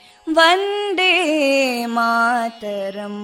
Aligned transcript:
वन्दे 0.36 1.12
मातरम् 1.96 3.22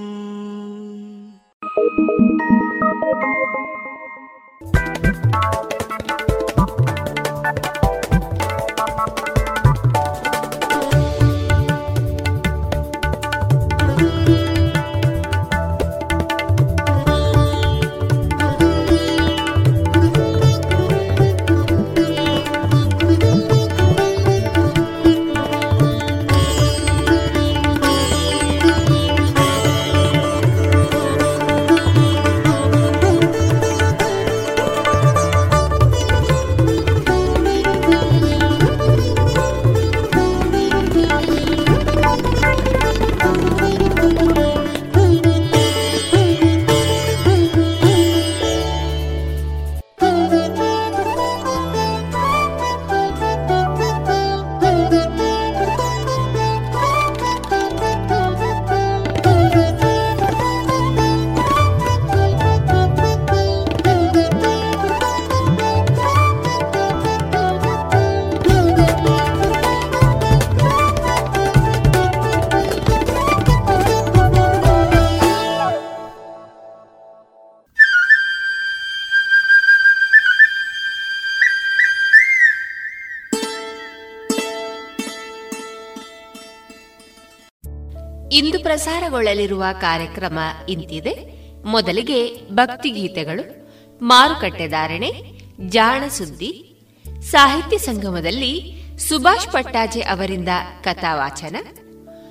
ಪ್ರಸಾರಗೊಳ್ಳಲಿರುವ 89.18 89.64
ಕಾರ್ಯಕ್ರಮ 89.82 90.40
ಇಂತಿದೆ. 90.70 91.14
ಮೊದಲಿಗೆ 91.64 92.42
ಭಕ್ತಿಗೀತೆಗಳು, 92.52 93.72
ಮಾರುಕಟ್ಟೆ 94.02 94.68
ಧಾರಣೆ, 94.68 95.12
ಜಾಣ 95.68 96.08
ಸುದ್ದಿ. 96.08 96.78
ಸಾಹಿತ್ಯ 97.22 97.78
ಸಂಗಮದಲ್ಲಿ 97.78 98.74
ಸುಭಾಷ್ 98.98 99.48
ಪಟ್ಟಾಜೆ 99.52 100.02
ಅವರಿಂದ 100.02 100.50
ಕಥಾವಾಚನ. 100.84 101.56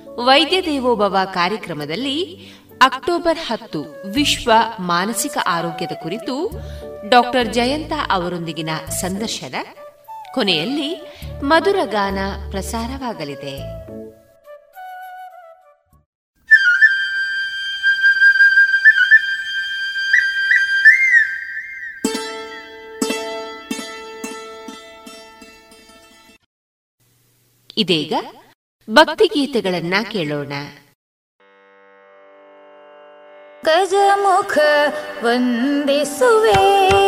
ವೈದ್ಯ 0.07 0.61
ದೇವೋಭವ 0.61 1.17
ಕಾರ್ಯಕ್ರಮದಲ್ಲಿ 1.33 2.23
ಅಕ್ಟೋಬರ್ 2.81 3.37
ಹತ್ತು 3.47 3.85
ವಿಶ್ವ 4.15 4.51
ಮಾನಸಿಕ 4.79 5.37
ಆರೋಗ್ಯದ 5.47 5.91
ಕುರಿತು 6.03 6.51
ಡಾಕ್ಟರ್ 7.09 7.53
ಜಯಂತ 7.53 7.91
ಅವರೊಂದಿಗಿನ 8.09 8.69
ಸಂದರ್ಶನ. 8.89 9.55
ಕೊನೆಯಲ್ಲಿ 10.33 11.19
ಮಧುರ 11.43 11.77
ಗಾನ 11.85 12.19
ಪ್ರಸಾರವಾಗಲಿದೆ. 12.51 13.76
ಇದೀಗ 27.77 28.13
ಭಕ್ತಿಗೀತೆಗಳನ್ನ 28.89 29.93
ಕೇಳೋಣ. 30.11 30.53
ಗಜಮುಖ 33.65 34.57
ವಂದಿಸುವೆ. 35.23 37.06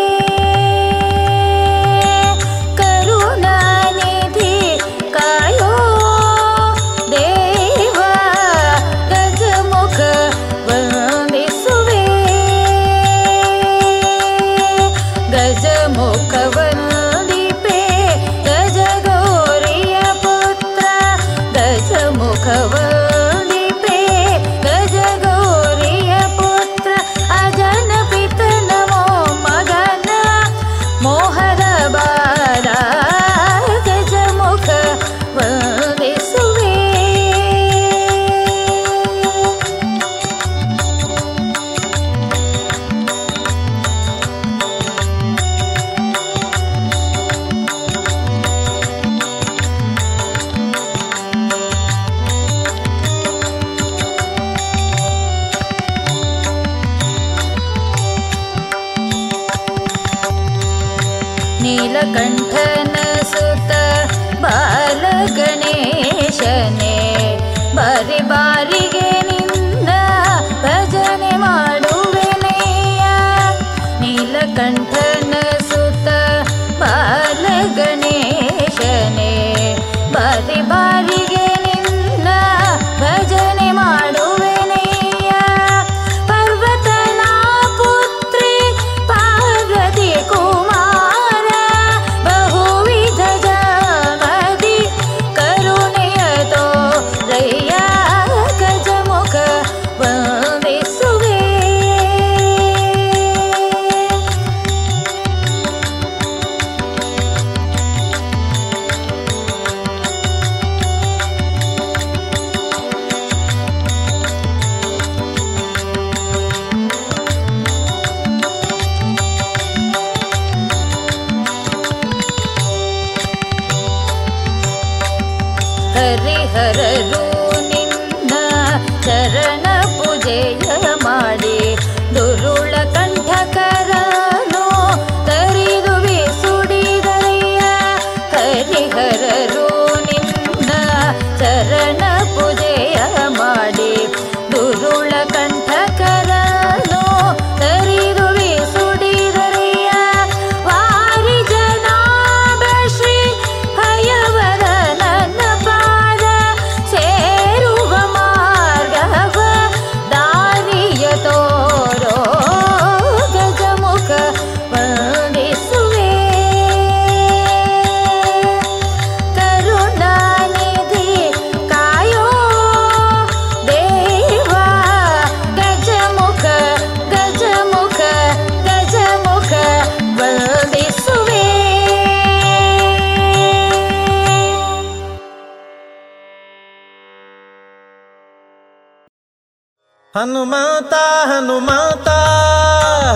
ಹನುಮಾತ 190.19 190.93
ಹನುಮಾತ 191.25 192.07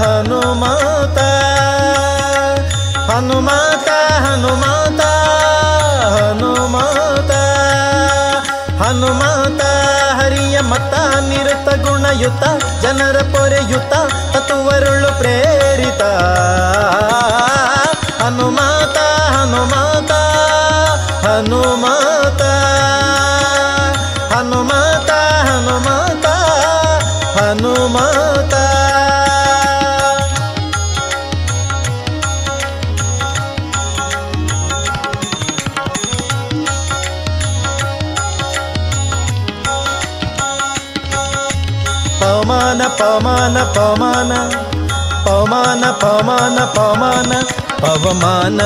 ಹನುಮಾತ. 0.04 1.18
ಹನುಮಾತ 3.12 3.90
ಹನುಮಾತ 4.22 5.02
ಹನುಮಾತ. 6.22 7.32
ಹನುಮಾತ, 8.82 9.62
ಹರಿಯ 10.22 10.60
ಮತ, 10.60 10.94
ನಿರತ 11.30 11.88
ಗುಣಯುತ, 11.88 12.44
ಜನರ 12.82 13.18
ಪೊರೆಯುತ, 13.18 13.94
ತತ್ವರುಳು 14.34 15.18
ಪ್ರೇರಿತ. 15.18 16.02
ಹನುಮಾತ 18.22 18.98
ಹನುಮಾತ 19.38 20.12
ಹನುಮಾತ. 21.26 22.42
ಪವಮಾನ 43.14 43.64
ಪವಮಾನ 43.64 44.32
ಪವಮಾನ 45.26 45.92
ಪವಮಾನ 45.92 46.66
ಪವಮಾನ. 46.66 47.32
ಪವಮಾನ, 47.82 48.62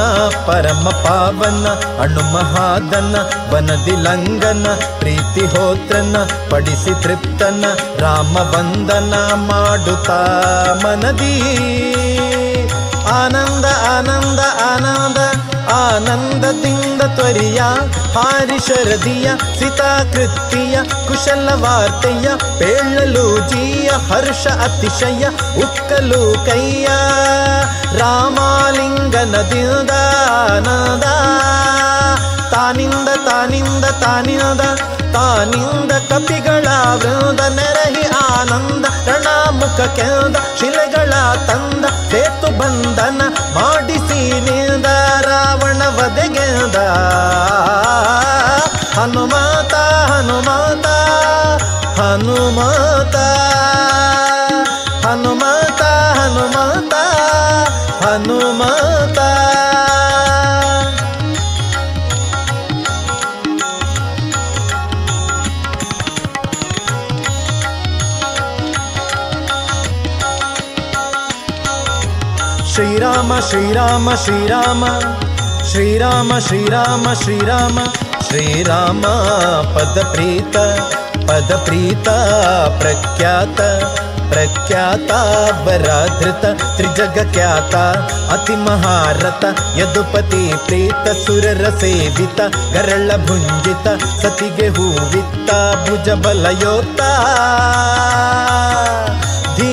ಪರಮ 0.47 0.89
ಪಾವನ, 0.89 1.67
ಅಣು 2.01 2.21
ಮಹಾದನ 2.33 3.15
ವನದಿ 3.53 3.91
ಲಂಗನ 3.91 4.67
ಪ್ರೀತಿ 4.99 5.45
ಹೋತ್ರನ, 5.45 6.15
ಪಡಿಸಿ 6.51 7.03
ತೃಪ್ತನ, 7.03 7.65
ರಾಮ 7.99 8.37
ವಂದನ 8.37 9.13
ಮಾಡುತ್ತಾ 9.33 10.25
ಮನದಿ. 10.83 11.41
ಆನಂದ 13.07 13.65
ಆನಂದ 13.65 14.39
ಆನಂದ. 14.61 15.17
ಆನಂದದಿಂದ 15.75 17.01
ತ್ವರಿಯ, 17.17 17.59
ಹಾರಿ 18.15 18.59
ಶರದಿಯ 18.67 19.27
ಸಿತಾಕೃತಿಯ 19.59 20.75
ಕುಶಲ 21.07 21.47
ವಾರ್ತೆಯ, 21.63 22.27
ಪೇಳಲು 22.59 23.25
ಜೀಯ, 23.49 23.89
ಹರ್ಷ 24.09 24.47
ಅತಿಶಯ, 24.47 25.23
ಉಕ್ಕಲು 25.63 26.21
ಕೈಯ 26.45 26.87
ರಾಮಾಲಿಂಗನದಿಂದ 27.99 29.91
ತಾನಿಂದ 32.51 33.09
ತಾನಿಂದ 33.25 33.85
ತಾನಿಂದ 34.03 34.61
ತಾನಿಂದ 35.17 35.91
ಕಪಿಗಳ 36.09 36.67
ವೃಂದ 37.01 37.41
ನೆರಹಿ 37.57 38.03
ಆನಂದ, 38.17 38.85
ರಣಾಮುಖ 39.07 39.79
ಕೆಂದ 39.97 40.35
ಶಿಲೆಗಳ 40.59 41.13
ತಂದ, 41.47 41.85
ಸೇತು 42.11 42.49
ಬಂಧನ 42.59 43.21
ಮಾಡಿಸಿ 43.55 44.19
ನಿಂದ 44.47 44.87
ರಾವಣ 45.27 45.81
ವಧೆಗೆಂದ 45.97 46.77
ಹನುಮಾತ 48.97 49.73
ಹನುಮಾತ 50.11 50.87
ಹನುಮಾತ 51.99 53.15
ಹನುಮಾತ 55.05 55.81
ಹನುಮಾತ 56.19 56.93
ಹನುಮಾತ. 58.03 59.19
ಶ್ರೀರಾಮ 73.27 74.09
ಶ್ರೀರಾಮ 74.15 74.83
ಶ್ರೀರಾಮ 75.69 76.31
ಶ್ರೀರಾಮ 76.39 76.39
ಶ್ರೀರಾಮ 76.39 77.07
ಶ್ರೀರಾಮ 77.15 77.77
ಶ್ರೀರಾಮ 78.27 79.03
ಪದ 79.73 79.97
ಪ್ರೀತ 80.13 80.55
ಪದ 81.27 81.51
ಪ್ರೀತ 81.65 82.07
ಪ್ರಖ್ಯಾತ 82.79 83.59
ಪ್ರಖ್ಯಾತ 84.31 85.11
ಬರಾಧೃತ 85.65 86.45
ತ್ರಿಜಗ 86.77 87.19
ಖ್ಯಾತ 87.33 87.75
ಅತಿ 88.31 88.55
ಮಹಾರಥ 88.63 89.43
ಯದುಪತಿ 89.79 90.43
ಪ್ರೀತ 90.67 91.05
ಸುರರ 91.23 91.63
ಸೇವಿತ 91.81 92.39
ಗರಳ 92.75 93.09
ಭುಂಜಿತ 93.27 93.87
ಸತಿಗೆ 94.23 94.69
ಹೂವಿತ್ತ 94.69 95.49
ಭುಜ 95.85 96.09
ಬಲಯೋತ 96.21 97.01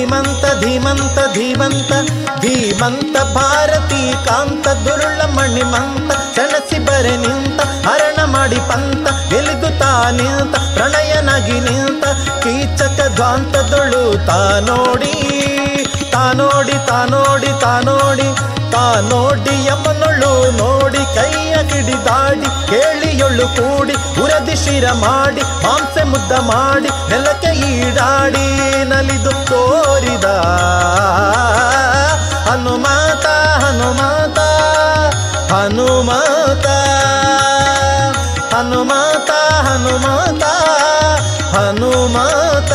ಧೀಮಂತ 0.05 0.45
ಧೀಮಂತ 0.63 1.19
ಧೀಮಂತ 1.33 1.91
ಧೀಮಂತ, 2.41 3.15
ಭಾರತಿ 3.35 4.01
ಕಾಂತ 4.27 4.65
ದುರುಳ್ಳ 4.83 5.21
ಮಣಿಮಂತ, 5.35 6.09
ಸೆಣಸಿ 6.35 6.79
ಬರೆ 6.79 7.15
ನಿಂತ, 7.17 7.59
ಹರಣ 7.87 8.17
ಮಾಡಿ 8.25 8.59
ಪಂತ 8.69 9.05
ಎಲಿದು 9.33 9.69
ನಿಂತ 10.11 10.55
ಪ್ರಣಯನಗಿ 10.75 11.57
ನಿಂತ, 11.59 12.03
ಕೀಚಕ 12.43 12.99
ಧ್ವಾಂತದೊಳು 13.15 14.03
ತಾ 14.27 14.39
ನೋಡಿ 14.67 15.13
ತಾ 16.13 16.23
ನೋಡಿ 16.33 16.77
ತಾ 16.87 16.99
ನೋಡಿ 17.05 17.51
ತಾ 17.61 17.73
ನೋಡಿ 17.81 18.27
ನೋಡಿ 19.11 19.55
ಯಮನೊಳು 19.67 20.31
ನೋಡಿ 20.59 21.03
ಕೈಯ 21.15 21.55
ಕಿಡಿದಾಡಿ 21.71 22.49
ಕೇಳಿಯೊಳ್ಳು 22.71 23.47
ಕೂಡಿ 23.57 23.95
ಉರದಿ 24.23 24.55
ಶಿರ 24.63 24.85
ಮಾಡಿ, 25.03 25.43
ಮಾಂಸೆ 25.63 26.03
ಮುದ್ದ 26.11 26.31
ಮಾಡಿ, 26.49 26.89
ನೆಲಕ್ಕೆ 27.11 27.51
ಈಡಾಡಿ 27.69 28.45
ನಲಿದು 28.91 29.33
ತೋರಿದ 29.49 30.27
ಹನುಮಾತ 32.47 33.25
ಹನುಮಾತ 33.63 34.39
ಹನುಮಾತ 35.53 36.67
ಹನುಮಾತ 38.53 39.31
ಹನುಮಾತ 39.67 40.43
ಹನುಮಾತ. 41.55 42.74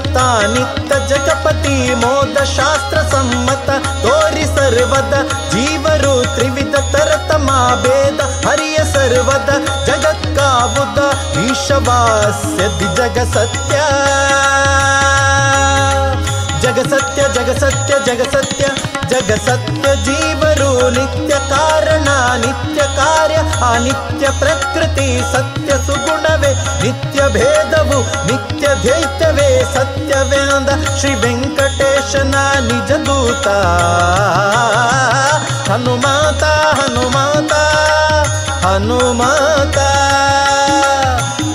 ತಾನಿತ್ತ 0.15 0.91
ಜಗಪತಿ 1.09 1.75
ಮೋದ 1.93 2.37
ಶಾಸ್ತ್ರ 2.43 2.97
ಸಮ್ಮತ, 3.11 3.69
ತೋರಿ 4.03 4.45
ಸರ್ವದ 4.55 5.13
ಜೀವರು 5.51 6.13
ತ್ರಿವಿಧ 6.35 6.75
ತರತಮ 6.93 7.49
ಭೇದ, 7.83 8.19
ಹರಿಯ 8.47 8.77
ಸರ್ವದ 8.93 9.51
ಜಗತ್ಕಾವುದ 9.85 10.99
ಈಶವಾಸ್ಯ 11.45 12.63
ಜಗ 12.97 13.19
ಸತ್ಯ. 13.33 13.77
ಜಗ 16.63 16.79
ಸತ್ಯ, 16.93 17.21
ಜಗ 18.05 18.21
ಸತ್ಯ 19.11 19.19
ಜಗ 19.19 19.45
ಸತ್ಯ 19.45 19.95
ಜೀವರು 20.05 20.89
ನಿತ್ಯ 20.89 21.33
ಕಾರಣ, 21.49 22.07
ನಿತ್ಯ 22.37 22.81
ಕಾರ್ಯ, 22.95 23.37
ಅನಿತ್ಯ 23.73 24.27
ಪ್ರಕೃತಿ, 24.39 25.07
ಸತ್ಯ 25.33 25.69
ಸುಗುಣವೇ, 25.85 26.51
ನಿತ್ಯ 26.83 27.19
ಭೇದವು, 27.27 27.99
ನಿತ್ಯ 28.27 28.67
ದ್ವೈತವೇ, 28.83 29.49
ಸತ್ಯವೇಂದ 29.73 30.69
ಶ್ರೀ 30.99 31.13
ವೆಂಕಟೇಶನ 31.13 32.35
ನಿಜ 32.59 32.91
ದೂತ 32.91 33.47
ಹನುಮಾತ 35.71 36.43
ಹನುಮಾತ 36.79 37.53
ಹನುಮಾತ 38.65 39.77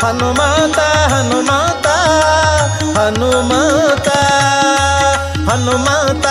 ಹನುಮಾತ 0.05 0.81
ಹನುಮಾತ 1.13 1.87
ಹನುಮಾತ. 2.99 4.26
ಹನುಮಾತ 5.57 6.27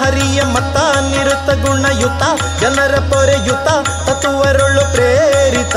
ಹರಿಯ 0.00 0.40
ಮತ 0.42 0.76
ನಿರುತ 1.10 1.48
ಗುಣಯುತ 1.62 2.22
ಜನರ 2.60 2.94
ಪೊರೆಯುತ 3.10 3.68
ತತ್ವರುಳು 4.06 4.84
ಪ್ರೇರಿತ. 4.92 5.76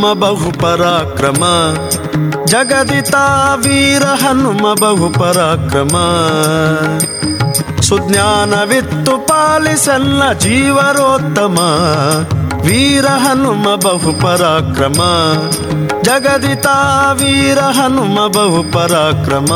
ಹನುಮ 0.00 0.12
ಬಹು 0.12 0.50
ಪರಾಕ್ರಮ 0.58 1.44
ಜಗದಿತ 2.44 3.14
ವೀರ 3.56 4.02
ಹನುಮ 4.02 4.66
ಬಹು 4.74 5.08
ಪರಾಕ್ರಮ 5.12 5.96
ಸುಜ್ಞಾನವಿತ್ತು 7.80 9.26
ಪಾಲಿಸಲ್ಲ 9.26 10.32
ಜೀವರೋತ್ತಮ. 10.32 11.58
ವೀರ 12.64 13.06
ಹನುಮ 13.06 13.74
ಬಹು 13.76 14.12
ಪರಾಕ್ರಮ 14.20 15.00
ಜಗದಿತ 16.02 16.66
ವೀರ 17.12 17.58
ಹನುಮ 17.58 18.26
ಬಹು 18.28 18.62
ಪರಾಕ್ರಮ 18.72 19.52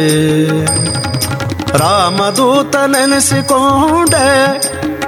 ರಾಮದೂತನೆನಿಸಿಕೊಂಡೆ. 1.78 4.62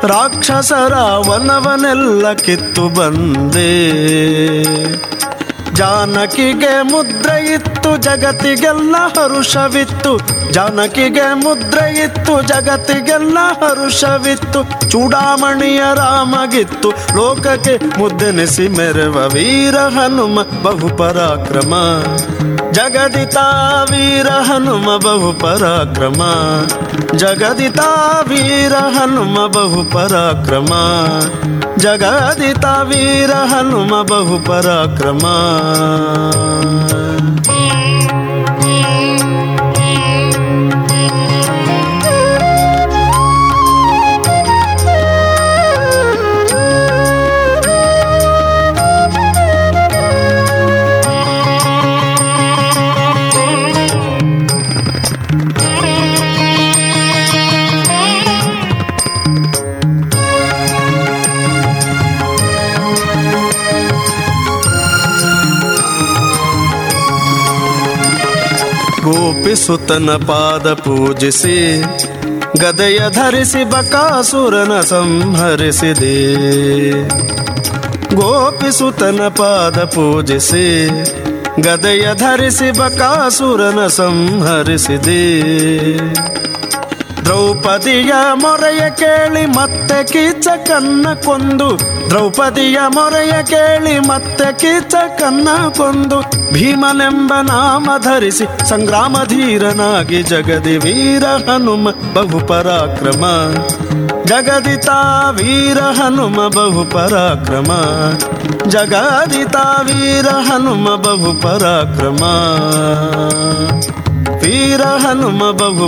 ರಾಕ್ಷಸರ 0.07 0.93
ವನವನೆಲ್ಲ 1.29 2.33
ಕಿತ್ತು 2.33 2.89
ಬಂದೆ. 2.89 3.95
ಜಾನಕಿಗೆ 5.75 6.81
ಮುದ್ರೆ 6.81 7.53
ಇತ್ತು, 7.53 7.97
ಜಗತ್ತಿಗೆಲ್ಲ 7.97 8.95
ಹರುಷವಿತ್ತು. 8.95 10.17
ಜಾನಕಿಗೆ 10.51 11.33
ಮುದ್ರೆ 11.33 12.03
ಇತ್ತು, 12.03 12.41
ಜಗತ್ತಿಗೆಲ್ಲ 12.41 13.37
ಹರುಷವಿತ್ತು. 13.61 14.89
ಚೂಡಾಮಣಿಯ 14.89 15.81
ರಾಮಗಿತ್ತು, 15.95 16.89
ಲೋಕಕ್ಕೆ 16.89 17.99
ಮುದ್ದೆನೆಸಿ 17.99 18.67
ಮೆರವ 18.67 19.31
ವೀರ 19.33 19.75
ಹನುಮ 19.77 20.41
ಬಹು 20.63 20.87
ಪರಾಕ್ರಮ 22.75 22.83
ಜಗದಿತ 22.83 23.37
ವೀರ 23.91 24.29
ಹನುಮ 24.29 24.97
ಬಹು 24.97 25.33
ಪರಾಕ್ರಮ 25.33 26.21
ಜಗದಿತ 27.17 27.79
ವೀರ 28.27 28.73
ಹನುಮ 28.73 29.45
ಬಹು 29.45 29.83
ಪರಾಕ್ರಮ 29.83 30.73
ಜಗದಿತ 31.77 32.65
ವೀರ 32.65 33.31
ಹನುಮ 33.31 34.01
ಬಹು 34.01 34.39
ಗೋಪಿಸುತನ 69.55 70.09
ಪಾದ 70.11 70.73
ಪೂಜಿಸಿ 70.73 71.81
ಗದೆಯ 72.59 72.99
ಧರಿಸಿ 73.09 73.63
ಬಕಾಸುರನ 73.63 74.81
ಸಂಹರಿಸಿದೆ. 74.81 76.15
ಗೋಪಿಸುತನ 78.15 79.27
ಪಾದ 79.27 79.83
ಪೂಜಿಸಿ 79.83 80.87
ಗದೆಯ 81.61 82.07
ಧರಿಸಿ 82.15 82.79
ಬಕಾಸುರನ 82.79 83.87
ಸಂಹರಿಸಿದೆ. 83.87 85.23
ದ್ರೌಪದಿಯ 87.25 88.13
ಮೊರೆಯ 88.33 88.89
ಕೇಳಿ 88.89 89.45
ಮತ್ತೆ 89.45 90.03
ಕೀಚ 90.03 90.47
ಕನ್ನ 90.47 91.07
ಕೊಂದು. 91.25 91.77
ದ್ರೌಪದಿಯ 92.09 92.77
ಮೊರೆಯ 92.87 93.43
ಕೇಳಿ 93.43 93.99
ಮತ್ತೆ 93.99 94.53
ಕೀಚ 94.59 94.95
ಕನ್ನ 94.95 95.47
ಕೊಂದು. 95.77 96.21
ಭೀಮನೆಂಬ 96.53 97.33
ನಾಮ 97.41 97.89
ಧರಿಸಿ 98.01 98.69
ಸಂಗ್ರಾಮ 98.69 99.23
ಧೀರನಾಗಿ 99.23 100.23
ಜಗದಿ 100.23 100.77
ವೀರ 100.77 101.23
ಹನುಮ 101.25 101.89
ಬಹು 101.89 102.47
ಪರಾಕ್ರಮ. 102.47 103.25
ಜಗದಿತ 104.25 104.89
ವೀರ 105.31 105.79
ಹನುಮ 105.79 106.47
ಬಹು 106.47 106.83
ಪರಾಕ್ರಮ. 106.85 107.71
ಜಗದಿತ 108.69 109.55
ವೀರ 109.55 110.27
ಹನುಮ 110.27 110.95
ಬಹು 110.95 111.33
ಪರಾಕ್ರಮ. 111.41 112.23
ವೀರ 114.45 114.81
ಹನುಮ 114.81 115.51
ಬಹು 115.51 115.87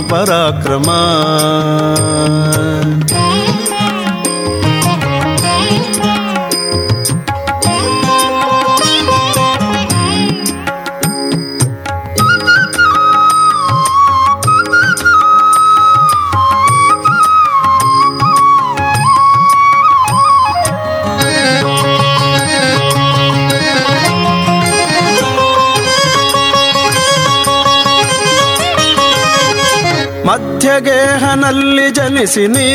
ಮಧ್ಯಗೇಹನಲ್ಲಿ 31.28 31.90
ಜನಿಸಿನಿ 31.90 32.68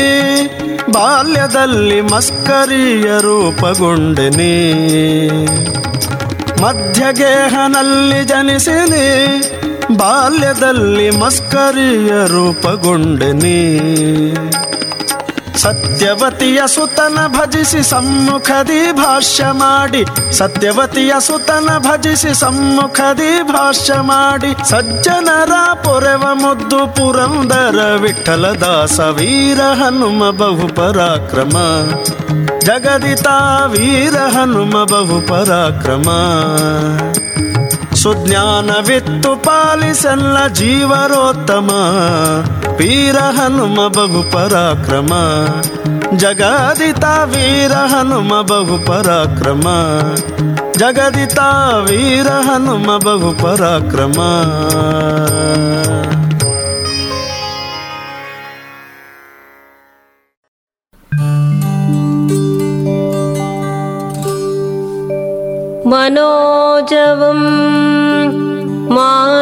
ಬಾಲ್ಯದಲ್ಲಿ 0.92 2.00
ಮಸ್ಕರಿಯ 2.00 3.04
ರೂಪಗೊಂಡೆನಿ. 3.04 4.72
ಮಧ್ಯಗೇಹನಲ್ಲಿ 6.62 8.24
ಜನಿಸಿನಿ 8.24 9.40
ಬಾಲ್ಯದಲ್ಲಿ 9.96 11.10
ಮಸ್ಕರಿಯ 11.10 12.10
ರೂಪಗೊಂಡೆನಿ. 12.26 13.78
ಸತ್ಯವತಿಯ 15.56 16.62
ಸುತನ 16.66 17.18
ಭಜಿಸಿ 17.26 17.82
ಸಮ್ಮುಖದಿ 17.82 18.92
ಭಾಷ್ಯ 18.92 19.44
ಮಾಡಿ. 19.52 20.32
ಸತ್ಯವತಿಯ 20.32 21.12
ಸುತನ 21.18 21.78
ಭಜಿಸಿ 21.78 22.34
ಸಮ್ಮುಖದಿ 22.34 23.42
ಭಾಷ್ಯ 23.42 23.94
ಮಾಡಿ. 23.94 24.68
ಸಜ್ಜನರ 24.68 25.52
ಪೊರೆವ 25.74 26.24
ಮುದ್ದು 26.32 26.78
ಪುರಂದರ 26.78 27.78
ವಿಠಲ 28.00 28.46
ದಾಸ 28.46 29.00
ವೀರ 29.00 29.60
ಹನುಮ 29.60 30.30
ಬಹು 30.30 30.68
ಪರಾಕ್ರಮ 30.74 31.56
ಜಗದಿತ 32.58 33.26
ವೀರ 33.66 34.16
ಹನುಮ 34.16 34.84
ಬಹು 34.84 35.20
ಪರಾಕ್ರಮ 35.20 36.08
ಸುಜ್ಞಾನವಿತ್ತು 37.94 39.36
ಪಾಲಿಸಲ್ಲ 39.36 40.46
ಜೀವರೋತ್ತಮ. 40.46 41.70
ವೀರ 42.79 43.17
ಹನುಮ 43.37 43.79
ಬಹು 43.87 44.21
ಪರಾಕ್ರಮ 44.31 45.13
ಜಗದಿತ 46.17 47.05
ವೀರ 47.33 47.73
ಹನುಮ 47.91 48.33
ಬಹು 48.41 48.77
ಪರಾಕ್ರಮ 48.85 49.67
ಜಗದಿತ 50.77 51.39
ವೀರ 51.87 52.29
ಹನುಮ 52.47 52.97
ಬಹು 52.97 53.31
ಪರಾಕ್ರಮ 53.43 54.19
मनोजवं 65.91 67.39
मारुततुल्यवेगम् 68.95 69.39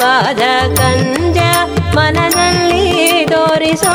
ಪಾದ 0.00 0.42
ಕಂಜ 0.78 1.38
ಮನದಲ್ಲಿ 1.96 2.86
ತೋರಿಸೋ 3.24 3.94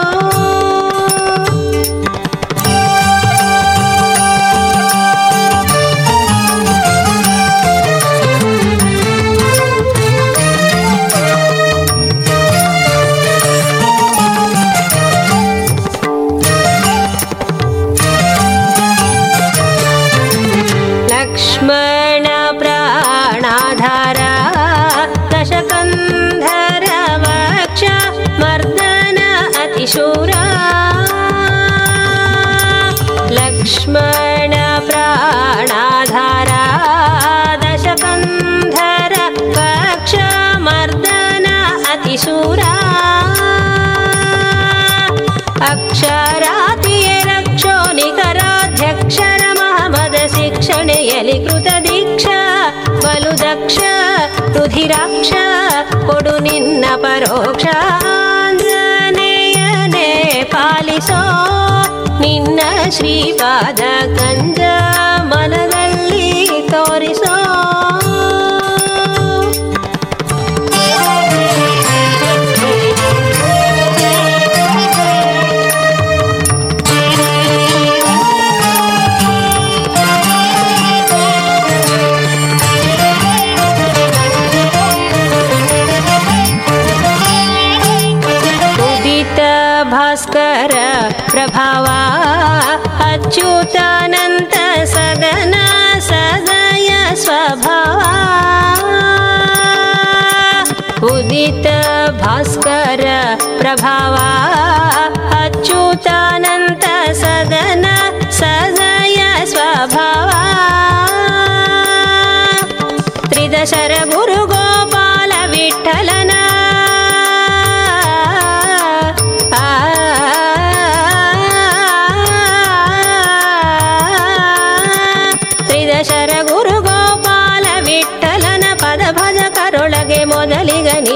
श्रीपाद 62.95 63.80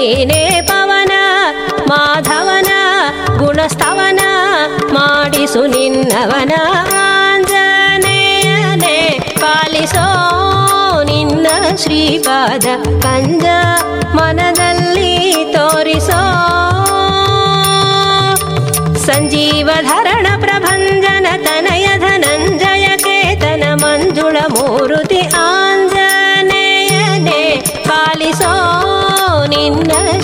ನೀನೇ 0.06 0.62
ಪವನ, 0.66 1.12
ಮಾಧವನ 1.90 2.70
ಗುಣಸ್ತವನ 3.38 4.20
ಮಾಡಿಸು 4.94 5.66
ನಿನ್ನವನ 5.66 6.52
ಆಂಜನೇಯನೇ, 6.98 9.18
ಪಾಲಿಸೋ 9.40 10.06
ನಿನ್ನ 11.04 11.46
ಶ್ರೀಪಾದ 11.76 12.66
ಕಂಜ, 13.02 13.46
ಮನದಲ್ಲಿ 14.14 15.44
ತೋರಿಸೋ 15.56 16.20
ಸಂಜೀವ 19.06 19.70
ಧರಣ 19.90 20.26
ಪ್ರಭ 20.40 20.75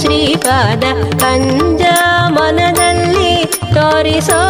ಶ್ರೀಪಾದ 0.02 0.84
ಕಂಜ 1.18 1.82
ಮನದಲ್ಲಿ 2.28 3.44
ತೋರಿಸೋ. 3.74 4.40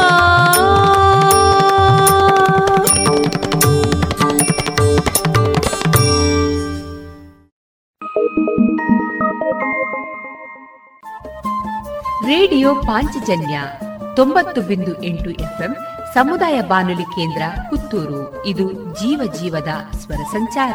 ರೇಡಿಯೋ 12.26 12.74
ಪಾಂಚಜನ್ಯ 12.74 13.60
ತೊಂಬತ್ತು 14.16 14.60
ಬಿಂದು 14.60 15.02
ಎಂಟು 15.02 15.30
ಎಫ್ಎಂ 15.30 15.76
ಸಮುದಾಯ 16.14 16.60
ಬಾನುಲಿ 16.60 17.02
ಕೇಂದ್ರ 17.02 17.42
ಪುತ್ತೂರು. 17.70 18.46
ಇದು 18.46 18.72
ಜೀವ 18.72 19.32
ಜೀವದ 19.40 19.96
ಸ್ವರ 19.96 20.22
ಸಂಚಾರ. 20.32 20.74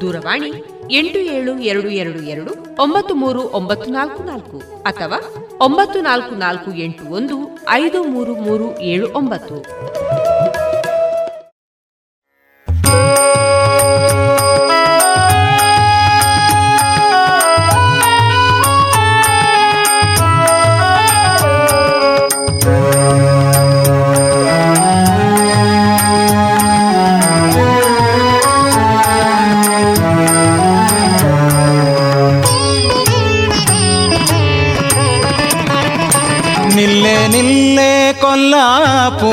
ದೂರವಾಣಿ 0.00 0.50
ಎಂಟು 0.90 1.18
ಏಳು 1.18 1.58
ಎರಡು 1.58 1.88
ಎರಡು 1.88 2.22
ಎರಡು 2.22 2.52
ಒಂಬತ್ತು 2.82 3.14
ಮೂರು 3.14 3.40
ಒಂಬತ್ತು 3.40 3.90
ನಾಲ್ಕು 3.90 4.22
ನಾಲ್ಕು 4.22 4.58
ಅಥವಾ 4.82 5.18
ಒಂಬತ್ತು 5.60 6.00
ನಾಲ್ಕು 6.00 6.34
ನಾಲ್ಕು 6.34 6.70
ಎಂಟು 6.72 7.04
ಒಂದು 7.04 7.36
ಐದು 7.70 8.04
ಮೂರು 8.04 8.34
ಮೂರು 8.34 8.80
ಏಳು 8.80 9.06
ಒಂಬತ್ತು. 9.12 9.56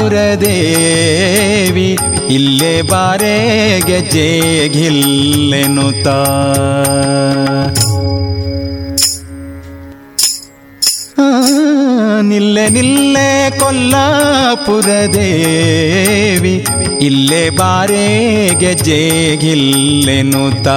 ದೇವಿ 0.10 1.98
ಇಲ್ಲೇ 2.30 2.82
ಬಾರೆ 2.82 3.36
ಗೆಜ್ಜೆ 3.80 4.68
ಘಿಲ್ಲೆನುತ್ತ 4.68 6.08
ನಿಲ್ಲೆ 12.22 12.70
ನಿಲ್ಲೆ 12.70 13.60
ಕೊಲ್ಲಾಪುರ 13.60 14.86
ದೇವಿ 15.14 16.66
ಇಲ್ಲೇ 17.02 17.50
ಬಾರೆ 17.50 18.06
ಗೆಜ್ಜೆ 18.60 19.38
ತ 20.64 20.68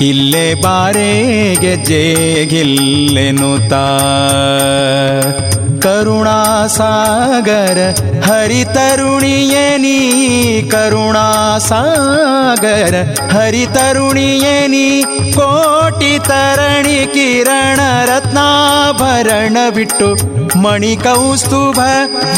ಇಲ್ಲೇ 0.00 0.54
ಬಾರೆ 0.54 1.10
ಘಿಲ್ಲೆನುತ್ತ 2.50 3.72
करुणासागर 5.84 7.78
हरितरुणियनी 8.24 10.00
करुणासागर 10.72 11.74
हरितरुणियनी 13.32 14.88
कोटितरणि 15.36 16.98
किरण 17.14 17.80
ಸ್ಮರಣವಿಟ್ಟು 19.16 20.16
ಮಣಿಕೌಸ್ತುಭ 20.60 21.78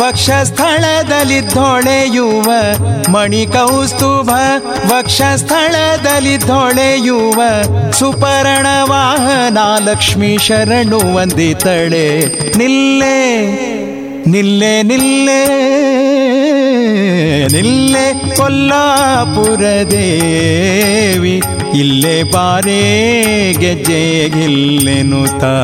ವಕ್ಷಸ್ಥಳದಲ್ಲಿದ್ದೊಳೆಯುವ 0.01 2.51
ಮಣಿಕೌಸ್ತುಭ 3.12 4.31
ವಕ್ಷಸ್ಥಳದಲ್ಲಿದ್ದೊಳೆಯುವ 4.93 7.43
ಸುಪರ್ಣವಾಹನ 7.93 9.59
ಲಕ್ಷ್ಮೀ 9.79 10.38
ಶರಣು 10.38 11.14
ವಂದಿತಳೆ 11.14 12.37
ನಿಲ್ಲೆ 12.57 13.47
ನಿಲ್ಲೆ 14.27 14.83
ನಿಲ್ಲೆ 14.83 15.45
ನಿಲ್ಲೆ 17.53 18.37
ಕೊಲ್ಲಾಪುರ 18.37 19.62
ದೇವಿ. 19.91 21.58
ಇಲ್ಲೇ 21.81 22.17
ಬಾರೆ 22.33 22.81
ಗೆಜ್ಜೆ 23.62 24.03
ಗಿಲ್ಲೆನುತಾ 24.35 25.55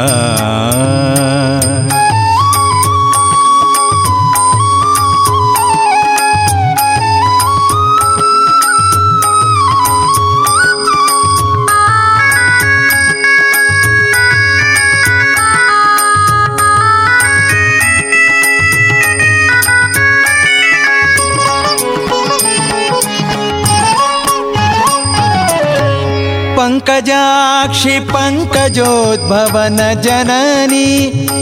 पङ्कजाक्षि 26.84 27.96
पङ्कजोद्भवन 28.14 29.80
जननी 30.06 30.88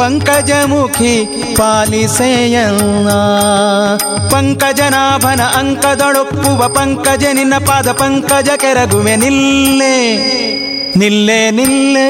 पङ्कजमुखी 0.00 1.14
पालिसेयन्ना 1.60 3.20
ಪಂಕಜನಾಭನ 4.34 5.42
ಅಂಕದೊಳೊಪ್ಪುವ 5.58 6.60
ಪಂಕಜ 6.76 7.24
ನಿನ್ನ 7.38 7.54
ಪಾದ 7.68 7.88
ಪಂಕಜ 8.00 8.48
ಕೆರಗುವೆ 8.62 9.14
ನಿಲ್ಲೆ 9.22 9.94
ನಿಲ್ಲೆ 11.00 11.40
ನಿಲ್ಲೆ 11.58 12.08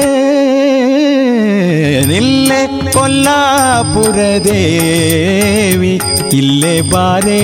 ನಿಲ್ಲೆ 2.10 2.60
ಕೊಲ್ಲಾಪುರ 2.92 4.18
ದೇವಿ 4.46 5.92
ಇಲ್ಲೇ 6.32 6.74
ಬಾರೆ 6.92 7.40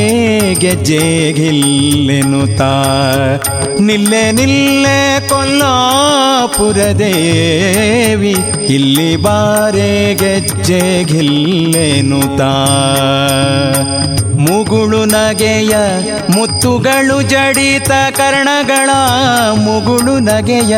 ಗೆಜ್ಜೆ 0.58 1.02
ಗಿಲ್ಲೆನುತಾ 1.38 2.70
ನಿಲ್ಲೆ 3.80 4.22
ನಿಲ್ಲೆ 4.32 4.98
ದೇವಿ 6.98 8.34
ಇಲ್ಲಿ 8.68 9.10
ಬಾರೆ 9.16 9.90
ಗೆಜ್ಜೆ 10.14 10.82
ಘಿಲ್ಲೆನುತಾ 11.04 12.52
ಮುಗುಳು 14.38 15.04
ನಗೆಯ 15.04 15.74
ಮುತ್ತುಗಳು 16.36 17.22
ಜಡಿತ 17.22 17.92
ಕರ್ಣಗಳ 18.18 18.90
ಮುಗುಳು 19.64 20.18
ನಗೆಯ 20.18 20.74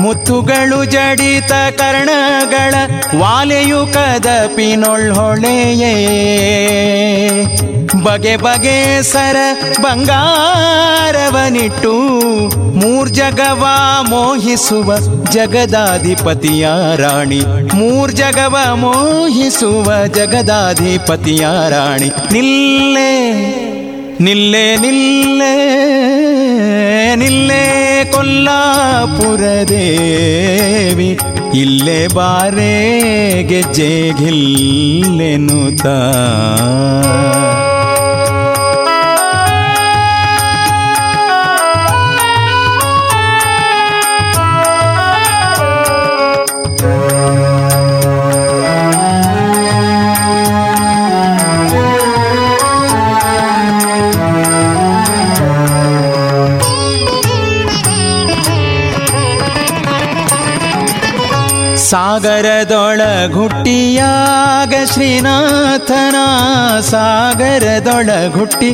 ಮುತ್ತುಗಳು 0.00 0.84
ಜಡಿತ 0.84 1.52
ಕರ್ಣಗಳ 1.78 2.74
ವಾಲೆಯು 3.20 3.86
ಕದಪಿನೊಳ್ಹೊಳೆಯೇ 3.86 5.94
ಬಗೆ 8.04 8.36
ಬಗೆ 8.36 9.02
ಸರ 9.02 9.36
ಬಂಗಾರವನಿಟ್ಟು 9.80 11.92
ಮೂರ್ಜಗವ 12.74 13.66
ಮೋಹಿಸುವ 14.02 14.94
ಜಗದಾಧಿಪತಿಯ 15.30 16.68
ರಾಣಿ. 16.96 17.40
ಮೂರ್ಜಗವ 17.74 18.74
ಮೋಹಿಸುವ 18.74 20.06
ಜಗದಾಧಿಪತಿಯ 20.06 21.46
ರಾಣಿ. 21.68 22.10
ನಿಲ್ಲೆ 22.32 23.32
ನಿಲ್ಲೆ 24.20 24.76
ನಿಲ್ಲೆ 24.76 25.54
ನಿಲ್ಲೆ 27.14 28.04
ಕೊಲ್ಲಾಪುರ 28.04 29.68
ದೇವಿ 29.68 31.18
ಇಲ್ಲೇ 31.54 32.06
ಬಾರೆ 32.06 33.42
ಗೆಜ್ಜೆ 33.42 34.10
ಸಾಗರದೊಳಗುಟ್ಟಿಯಾಗ 61.90 64.74
ಶ್ರೀನಾಥನ 64.92 66.16
ಸಾಗರದೊಳಗುಟ್ಟಿ 66.90 68.70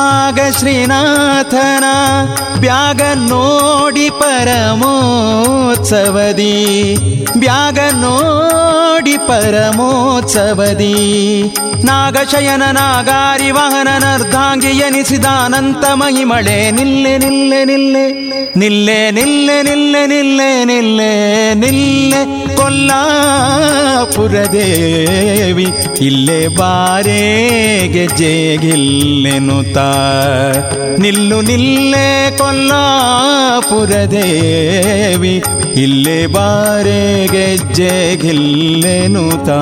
ಆಗ 0.00 0.40
ಶ್ರೀನಾಥನ 0.58 1.84
ಬ್ಯಾಗ 2.60 3.00
ನೋಡಿ 3.28 4.08
ಪರಮೋತ್ಸವದಿ 4.20 4.86
ಬ್ಯಾಗ 7.36 7.78
ನೋಡಿ 7.96 8.69
ಪರಮೋತ್ಸವದಿ 9.28 10.94
ನಾಗಶಯನ 11.84 12.64
ನಾಗಾರಿ 12.70 13.50
ವಾಹನ 13.50 13.90
ನರ್ಧಾಂಗಿ 14.04 14.72
ಎನಿಸಿದಾನಂತ 14.78 15.84
ಮಹಿಮಳೆ 15.94 16.56
ನಿಲ್ಲೆ 16.70 17.12
ನಿಲ್ಲೆ 17.18 17.60
ನಿಲ್ಲೆ 17.64 18.04
ನಿಲ್ಲೆ 18.56 18.98
ನಿಲ್ಲೆ 19.10 19.56
ನಿಲ್ಲೆ 19.62 20.02
ನಿಲ್ಲೆ 20.06 20.48
ನಿಲ್ಲೆ 20.64 21.10
ನಿಲ್ಲೆ 21.54 22.20
ಕೊಲ್ಲಾಪುರ 22.56 24.34
ದೇವಿ 24.52 25.66
ಇಲ್ಲೇ 26.00 26.48
ಬಾರೆ 26.58 27.20
ಗೆಜ್ಜೆಗಿಲ್ಲೆನುತ 27.92 29.78
ನಿಲ್ಲು 30.98 31.40
ನಿಲ್ಲೆ 31.40 32.06
ಕೊಲ್ಲಾಪುರ 32.38 33.92
ದೇವಿ 34.10 35.34
ಇಲ್ಲೇ 35.76 36.26
ಬಾರೆ 36.26 37.02
ಗೆಜ್ಜೆ 37.26 38.16
ಗಿಲ್ಲೆನುತಾ 38.22 39.60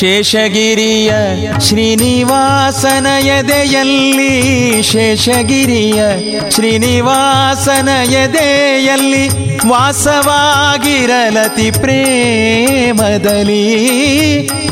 ಶೇಷಗಿರಿಯ 0.00 1.12
ಶ್ರೀನಿವಾಸನ 1.60 3.06
ಎದೆಯಲ್ಲಿ 3.06 4.82
ಶೇಷಗಿರಿಯ 4.82 6.02
ಶ್ರೀನಿವಾಸನ 6.50 8.12
ಎದೆಯಲ್ಲಿ 8.12 9.28
ವಾಸವಾಗಿರಲತಿ 9.68 11.70
ಪ್ರೇಮದಲ್ಲಿ 11.70 13.66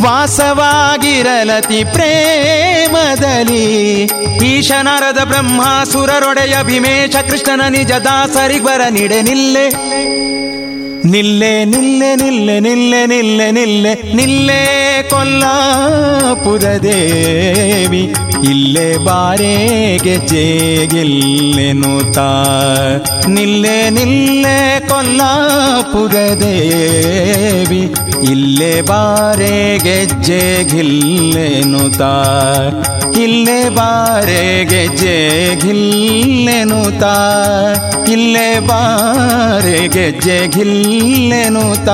ವಾಸವಾಗಿರಲತಿ 0.03 1.85
ಪ್ರೇಮದಲ್ಲಿ. 1.85 4.03
ಈಶನಾರದ 4.47 5.25
ಬ್ರಹ್ಮಾಸುರರೊಡೆಯ 5.25 6.63
ಭೀಮೇಶ 6.63 7.17
ಕೃಷ್ಣನ 7.31 7.61
ನಿಜ 7.69 7.93
ಬರ 8.63 8.81
ನಿಡೆ 8.91 9.23
ನಿಲ್ಲೆ. 9.23 9.71
നില്ലേ 11.05 11.51
നില്ലെ 11.65 12.11
നില്ലെ 12.21 12.57
നില്ലെ 12.61 13.01
നില്ലെ 13.07 13.47
നില്ലെ 13.53 13.93
നില്ലേ 14.19 14.61
കൊല്ലാപുരദേവി 15.11 15.45
ಇಲ್ಲೇ 18.43 18.99
ಬಾರೆಗೆ 18.99 20.29
ಜೇಗಿಲ್ಲೆನುತ 20.31 22.19
ನಿಲ್ಲೆ 23.27 23.91
ನಿಲ್ಲೇ 23.91 24.79
ಕೊಲ್ಲಾಪುರ 24.89 26.15
ದೇವಿ 26.41 27.93
ಇಲ್ಲೇ 28.33 28.81
ಬಾರೆಗೆ 28.81 30.05
ಜೇಗಿಲ್ಲೆನುತ 30.29 32.03
ಇಲ್ಲೇ 33.17 33.71
ಬಾರೆಗೆ 33.71 35.03
ಜೇಗಿಲ್ಲೆನುತ 35.03 37.05
ಇಲ್ಲೇ 38.09 38.61
ಬಾರೆಗೆ 38.61 40.21
ಜೇಗಿಲ್ಲೆನುತ 40.21 41.91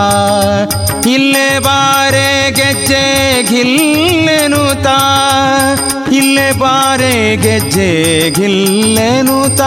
ಇಲ್ಲೇ 1.07 1.59
ಬಾರೆಗೆ 1.59 2.87
ಜೇಗಿಲ್ಲೆನುತ 2.87 4.87
ಇಲ್ಲೇ 6.13 6.47
ಬಾರೆ 6.59 7.13
ಗೆಜ್ಜೆ 7.37 7.89
ಘಿಲ್ಲೆನುತ 8.39 9.63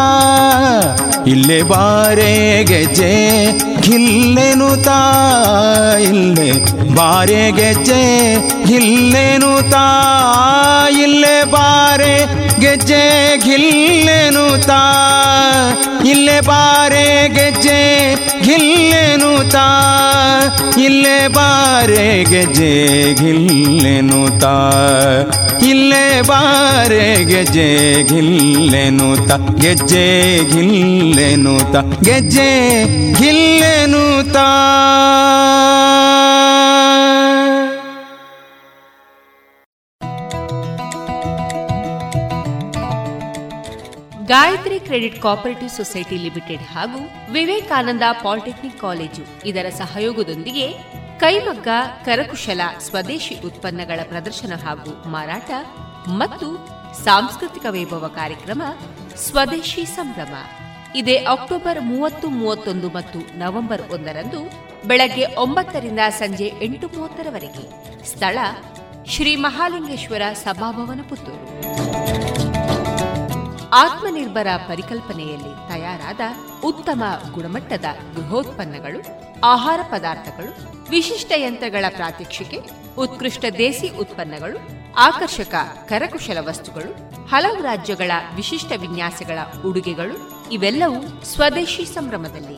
ಇಲ್ಲೇ 1.26 1.60
ಬಾರೆ 1.64 2.32
ಗೆಜ್ಜೆ 2.64 3.12
ಘಿಲ್ಲೆನುತ 3.82 4.90
ಇಲ್ಲೇ 6.10 6.50
ಬಾರೆ 6.96 7.42
ಗೆಜ್ಜೆ 7.52 8.02
ಘಿಲ್ಲೆನುತ 8.66 9.76
ಇಲ್ಲೇ 11.04 11.38
ಬಾರೆ 11.46 12.14
ಗೆಜ್ಜೆ 12.60 13.04
ಘಿಲ್ಲೆನುತ 13.46 14.70
ಇಲ್ಲೇ 16.06 16.38
ಬಾರೆ 16.48 17.06
ಗೆಜ್ಜೆ 17.36 17.80
ಘಿಲ್ಲೆನುತ 18.46 19.58
ಇಲ್ಲೇ 20.78 21.18
ಬಾರೆ 21.28 22.06
ಗೆಜ್ಜೆ 22.32 22.72
ಘಿಲ್ಲೆನುತ 23.22 24.44
ಇಲ್ಲೇ 25.70 26.06
ಬಾರೆ 26.22 27.06
ಗೆಜ್ಜೆ 27.24 27.68
ಘಿಲ್ಲೆನುತ 28.12 29.32
ಗೆಜ್ಜೆ 29.62 30.06
ಘಿಲ್ಲೆನುತ 30.54 31.76
ಗೆಜ್ಜೆ 32.04 32.50
ಘಿಲ್ಲೆನುತ 33.20 34.38
Gayatri 44.32 44.78
credit 44.80 45.22
cooperative 45.24 45.72
society 45.78 46.18
limited 46.24 46.66
ಹಾಗೂ 46.74 47.00
ವಿವೇಕಾನಂದ 47.36 48.06
ಪಾಲಿಟೆಕ್ನಿಕ್ 48.24 48.78
ಕಾಲೇಜು 48.84 49.24
ಇದರ 49.50 49.68
ಸಹಯೋಗದೊಂದಿಗೆ 49.80 50.68
ಕೈಮಗ್ಗ, 51.24 51.68
ಕರಕುಶಲ, 52.06 52.62
ಸ್ವದೇಶಿ 52.88 53.36
ಉತ್ಪನ್ನಗಳ 53.48 54.00
ಪ್ರದರ್ಶನ 54.12 54.54
ಹಾಗೂ 54.66 54.92
ಮಾರಾಟ 55.16 55.52
ಮತ್ತು 56.22 56.48
ಸಾಂಸ್ಕೃತಿಕ 57.06 57.66
ವೈಭವ 57.76 58.08
ಕಾರ್ಯಕ್ರಮ 58.20 58.62
ಸ್ವದೇಶಿ 59.28 59.84
ಸಂಭ್ರಮ. 59.98 60.34
ಇದೇ 61.02 61.16
ಅಕ್ಟೋಬರ್ 61.34 61.82
ಮೂವತ್ತು, 61.92 62.30
ಮೂವತ್ತೊಂದು 62.40 62.90
ಮತ್ತು 62.90 63.20
ನವೆಂಬರ್ 63.44 63.86
ಒಂದರಂದು 63.98 64.42
ಬೆಳಗ್ಗೆ 64.88 65.26
ಒಂಬತ್ತರಿಂದ 65.46 66.00
ಸಂಜೆ 66.22 66.50
ಎಂಟು 66.68 66.88
ಮೂವತ್ತರವರೆಗೆ 66.96 67.66
ಸ್ಥಳ 68.12 68.38
ಶ್ರೀ 69.14 69.36
ಮಹಾಲಿಂಗೇಶ್ವರ 69.48 70.24
ಸಭಾಭವನ 70.46 71.02
ಪುತ್ತೂರು. 71.10 72.53
ಆತ್ಮನಿರ್ಭರ 73.74 74.48
ಪರಿಕಲ್ಪನೆಯಲ್ಲಿ 74.68 75.72
ತಯಾರಾದ 75.72 76.22
ಉತ್ತಮ 76.64 77.04
ಗುಣಮಟ್ಟದ 77.32 77.86
ಗೃಹೋತ್ಪನ್ನಗಳು, 78.16 79.00
ಆಹಾರ 79.44 79.80
ಪದಾರ್ಥಗಳು, 79.92 80.52
ವಿಶಿಷ್ಟ 80.90 81.32
ಯಂತ್ರಗಳ 81.36 81.86
ಪ್ರಾತ್ಯಕ್ಷಿಕೆ, 81.90 82.60
ಉತ್ಕೃಷ್ಟ 82.98 83.46
ದೇಸಿ 83.58 83.90
ಉತ್ಪನ್ನಗಳು, 83.90 84.60
ಆಕರ್ಷಕ 84.98 85.54
ಕರಕುಶಲ 85.90 86.38
ವಸ್ತುಗಳು, 86.48 86.92
ಹಲವು 87.28 87.62
ರಾಜ್ಯಗಳ 87.62 88.12
ವಿಶಿಷ್ಟ 88.36 88.72
ವಿನ್ಯಾಸಗಳ 88.82 89.38
ಉಡುಗೆಗಳು 89.66 90.48
ಇವೆಲ್ಲವೂ 90.50 91.24
ಸ್ವದೇಶಿ 91.24 91.86
ಸಂಭ್ರಮದಲ್ಲಿ. 91.86 92.58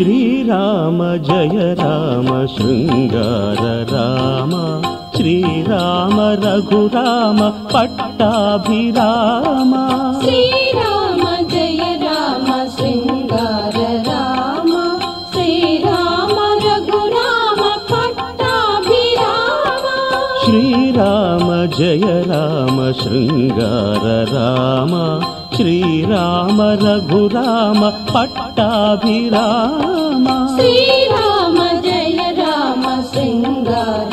श्रीराम 0.00 1.16
जय 1.16 1.74
राम 1.78 2.46
शृङ्गार 2.46 3.86
राम। 3.90 4.52
श्रीराम 5.16 6.20
रघुराम 6.20 7.40
पट्टाभिराम। 7.50 9.72
श्रीराम 10.20 11.48
जय 11.48 11.98
राम 12.02 12.68
शृङ्गार 12.68 13.76
राम। 14.08 14.70
श्रीराम 15.32 16.32
रघुराम 16.64 17.60
पट्टाभिराम। 17.92 19.84
श्रीराम 20.44 21.66
जय 21.66 22.00
राम 22.04 22.92
शृङ्गार 22.92 24.28
राम 24.28 25.20
श्रीराम 25.60 26.60
रघुराम 26.82 27.80
पट्टाभिराम। 28.12 30.24
श्रीराम 30.56 31.56
जय 31.82 32.32
राम 32.38 32.84
शृङ्गार 33.10 34.09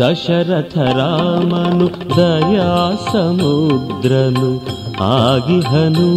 ದಶರಥ 0.00 0.78
ರಾಮನು 0.78 2.16
ದಯಾ 2.16 2.92
ಸಮುದ್ರನು 3.12 4.60
ಆಗಿಹನು. 5.02 6.10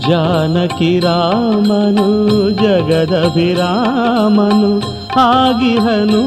ಜಾನಕಿ 0.00 1.00
ರಾಮನು 1.00 2.50
ಜಗದಭಿರಾಮನು 2.50 4.82
ಆಗಿಹನು. 5.20 6.24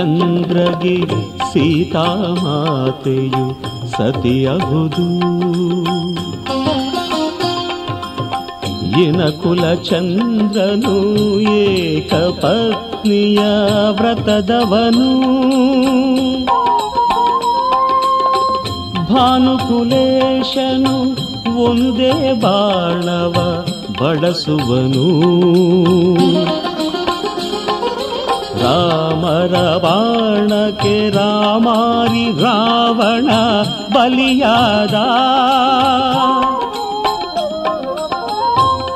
ಶ್ರೀರಾಮಚಂದ್ರಗೆ 0.03 1.01
ಸೀತಾಮಾತೆಯು 1.53 3.45
ಸತಿಯಹುದು. 3.91 5.07
ಇನ 9.01 9.23
ಕುಲಚಂದ್ರನು 9.29 10.95
ಏಕ 11.39 12.13
ಪತ್ನಿಯ 12.13 13.39
ವ್ರತದವನು. 13.91 15.09
ಭಾನುಕುಲೇಶನು 19.13 20.97
ಒಂದೇ 21.63 22.33
ಬಾಣವ 22.33 23.65
ಬಳಸುವನು. 23.99 25.03
ರಾಮರ 28.73 29.77
ಬಾಣಕ್ಕೆ 29.77 31.09
ರಾಮಾರಿ 31.09 32.43
ರಾವಣ 32.43 33.29
ಬಲಿಯಾದ. 33.95 34.95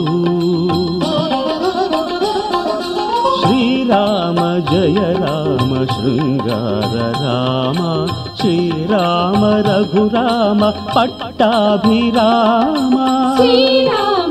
ಶ್ರೀರಾಮ 3.50 4.40
ಜಯ 4.66 4.98
ರಾಮ 5.14 5.70
ಶೃಂಗಾರ 5.92 6.96
ರಾಮ 7.16 7.80
ಶ್ರೀರಾಮ 8.40 9.42
ರಘುರಾಮ 9.66 10.60
ಪಟ್ಟಾಭಿರಾಮ 10.92 12.96
ಶ್ರೀರಾಮ 13.38 14.29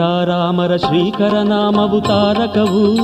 సీతారామర 0.00 0.76
శ్రీకర 0.76 1.42
నామవు 1.42 2.00
తారకవు. 2.00 2.96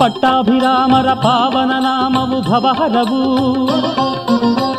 పట్టాభిరామర 0.00 1.12
పావన 1.12 1.78
నామవు 1.78 2.50
భవహరవు. 2.50 3.56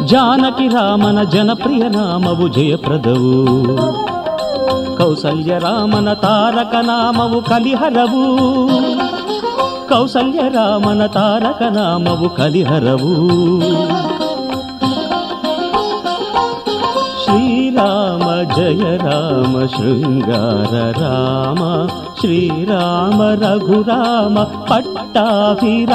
జానకి 0.06 0.68
రామన 0.68 1.24
జనప్రియ 1.24 1.90
నామవు 1.90 2.48
జయప్రదవు. 2.48 3.46
కౌసల్య 4.96 5.58
రామన 5.58 6.14
తారక 6.14 6.76
నామవు 6.76 7.40
కలిహరవు. 7.40 8.38
కౌసల్య 9.90 10.40
రామన 10.40 11.06
తారక 11.06 11.64
నామవు 11.64 12.28
కలిహరవు. 12.28 13.28
जय 18.44 18.98
राम 19.02 19.66
शृङ्गार 19.68 20.74
राम 20.98 21.88
श्रीराम 22.22 23.22
रघुराम 23.44 24.44
फट्टाभिम 24.70 25.88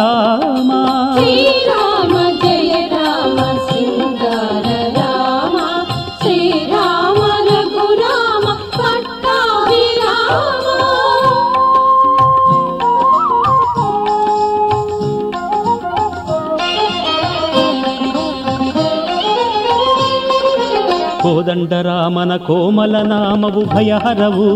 ಕೋದಂಡ 21.33 21.75
ರಾಮನ 21.85 22.33
ಕೋಮಲ 22.47 22.97
ನಾಮವು 23.03 23.61
ಭಯಹರವು 23.67 24.49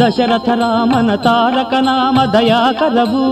ದಶರಥ 0.00 0.48
ರಾಮನ 0.60 1.10
ತಾರಕ 1.24 1.74
ನಾಮ 1.80 2.18
ದಯಾಕರವು 2.32 3.22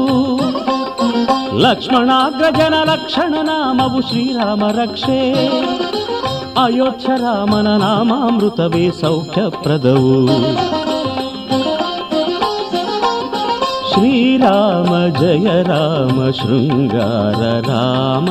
ಲಕ್ಷ್ಮಣಾಗ್ರಜನ 1.64 2.76
ಲಕ್ಷಣ 2.90 3.34
ನಾಮವು 3.42 4.00
ಶ್ರೀರಾಮ 4.02 4.68
ರಕ್ಷೆ 4.76 5.18
ಅಯೋಧ್ಯ 6.58 7.16
ರಾಮನ 7.16 7.68
ನಾಮಾಮೃತವೇ 7.76 8.84
ಸೌಖ್ಯಪ್ರದವು 9.02 10.14
श्रीराम 14.02 14.88
जय 15.18 15.62
राम 15.66 16.16
शृङ्गार 16.38 17.42
राम 17.66 18.26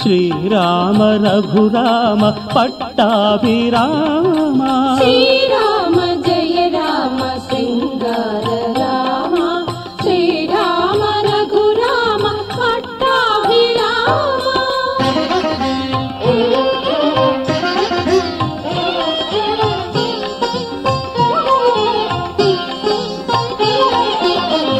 श्रीराम 0.00 0.96
रघुराम 1.24 2.24
पट्टाभिराम। 2.54 4.58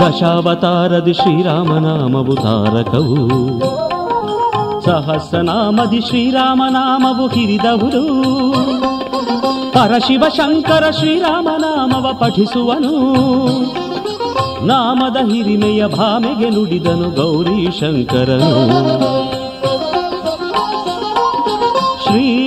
ದಶಾವತಾರದಿ 0.08 1.14
ಶ್ರೀರಾಮನಾಮವು 1.14 2.34
ತಾರಕವು. 2.34 3.28
ಸಹಸ್ರನಾಮದಿ 4.84 6.00
ಶ್ರೀರಾಮನಾಮವು 6.00 7.26
ಹಿರಿದವುದು. 7.26 8.24
ಪರಶಿವ 9.72 10.24
ಶಂಕರ 10.36 10.90
ಶ್ರೀರಾಮನಾಮವ 10.90 12.12
ಪಠಿಸುವನು. 12.12 13.14
ನಾಮದ 14.66 15.16
ಹಿರಿಮೆಯ 15.30 15.86
ಭಾಮೆಗೆ 15.86 16.50
ನುಡಿದನು 16.50 17.10
ಗೌರಿ 17.10 17.78
ಶಂಕರನು 17.80 19.23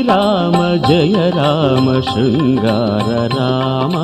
ಶ್ರೀರಾಮ 0.10 0.60
ಜಯ 0.84 1.16
ರಾಮ 1.32 1.88
ಶೃಂಗಾರ 2.08 3.08
ರಾಮ 3.34 3.96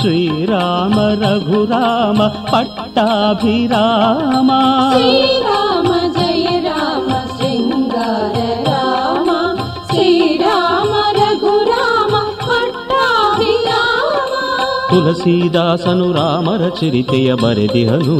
ಶ್ರೀರಾಮ 0.00 0.96
ರಘುರಾಮ 1.22 2.18
ಪಟ್ಟಾಭಿರಾಮ 2.52 4.50
ಶ್ರೀರಾಮ 4.92 5.88
ಜಯ 6.18 6.46
ರಾಮ 6.66 7.08
ಶೃಂಗಾರ 7.34 8.36
ರಾಮ 8.68 9.28
ಶ್ರೀರಾಮ 9.90 10.92
ರಘುರಾಮ 11.18 12.12
ಪಟ್ಟಾಭಿರಾಮ 12.46 14.30
ತುಳಸೀದಾಸನು 14.92 16.08
ರಾಮರ 16.12 16.62
ಚರಿತೆಯ 16.80 17.32
ಬರೆದಿಹನು 17.42 18.18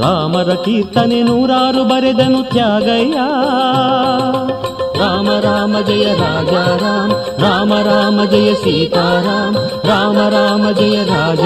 ರಾಮರ 0.00 0.52
ಕೀರ್ತನೆ 0.64 1.20
ನೂರಾರು 1.22 1.82
ಬರೆದನು 1.84 2.40
ತ್ಯಾಗಯ್ಯ 2.50 3.18
ರಾಮ 4.98 5.28
ರಾಮ 5.40 5.80
ಜಯ 5.80 6.14
ರಾಜ 6.14 6.52
ರಾಮ 7.42 7.72
ರಾಮ 7.74 8.24
ಜಯ 8.24 8.54
ಸೀತಾರಾಮ 8.54 9.56
ರಾಮ 9.84 10.18
ರಾಮ 10.28 10.70
ಜಯ 10.70 11.04
ರಾಜ 11.04 11.40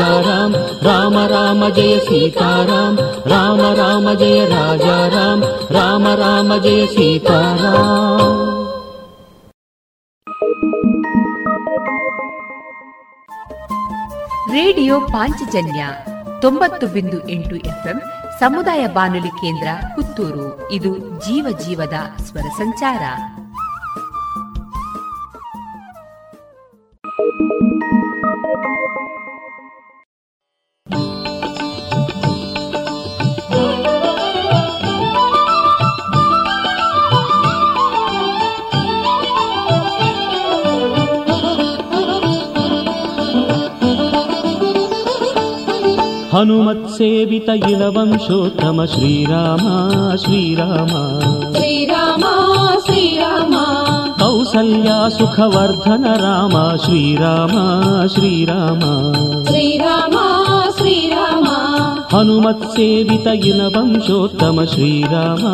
ರಾಮ 0.86 1.16
ರಾಮ 1.26 1.68
ಜಯ 1.68 1.98
ಸೀತಾರಾಮ 1.98 2.98
ರಾಮ 3.26 3.60
ರಾಮ 3.74 4.12
ಜಯ 4.18 4.48
ರಾಜ 4.48 4.86
ರಾಮ 5.14 5.42
ರಾಮ 5.70 6.06
ರಾಮ 6.14 6.56
ಜಯ 6.62 6.86
ಸೀತಾರಾಮ 6.86 8.20
ರೇಡಿಯೋ 14.52 15.00
ಪಾಂಚಜನ್ಯ 15.00 15.86
ತೊಂಬತ್ತು 16.40 16.86
ಬಿಂದು 16.86 17.28
ಎಂಟು 17.28 17.56
ಎಫ್ಎಂ 17.56 18.02
ಸಮುದಾಯ 18.40 18.86
ಬಾನುಲಿ 18.86 19.28
ಕೇಂದ್ರ 19.28 19.68
ಪುತ್ತೂರು. 19.94 20.72
ಇದು 20.72 20.98
ಜೀವ 20.98 21.46
ಜೀವದ 21.66 22.22
ಸ್ವರ 22.22 22.46
ಸಂಚಾರ. 22.56 23.02
ಹನುಮತ್ಸೇವಿತ 46.32 47.48
ಇಳವಂಶೋತ್ತಮ 47.68 48.84
ಶ್ರೀರಾಮ 48.84 49.66
ಶ್ರೀರಾಮ 50.16 50.92
ಶ್ರೀರಾಮ 51.54 52.24
ಶ್ರೀರಾಮ 52.86 53.54
ಕೌಸಲ್ಯ 54.52 54.92
ಸುಖವರ್ಧನ 55.16 56.06
ರಾಮ 56.22 56.54
ಶ್ರೀರಾಮ 56.84 57.56
ಶ್ರೀರಾಮ 58.14 58.82
ಶ್ರೀರಾಮ 59.48 60.16
ಶ್ರೀರಾಮ 60.78 61.46
ಹನುಮತ್ಸೇವಿತ 62.12 63.26
ಇಳವಂಶೋತ್ತಮ 63.50 64.64
ಶ್ರೀರಾಮ 64.64 65.44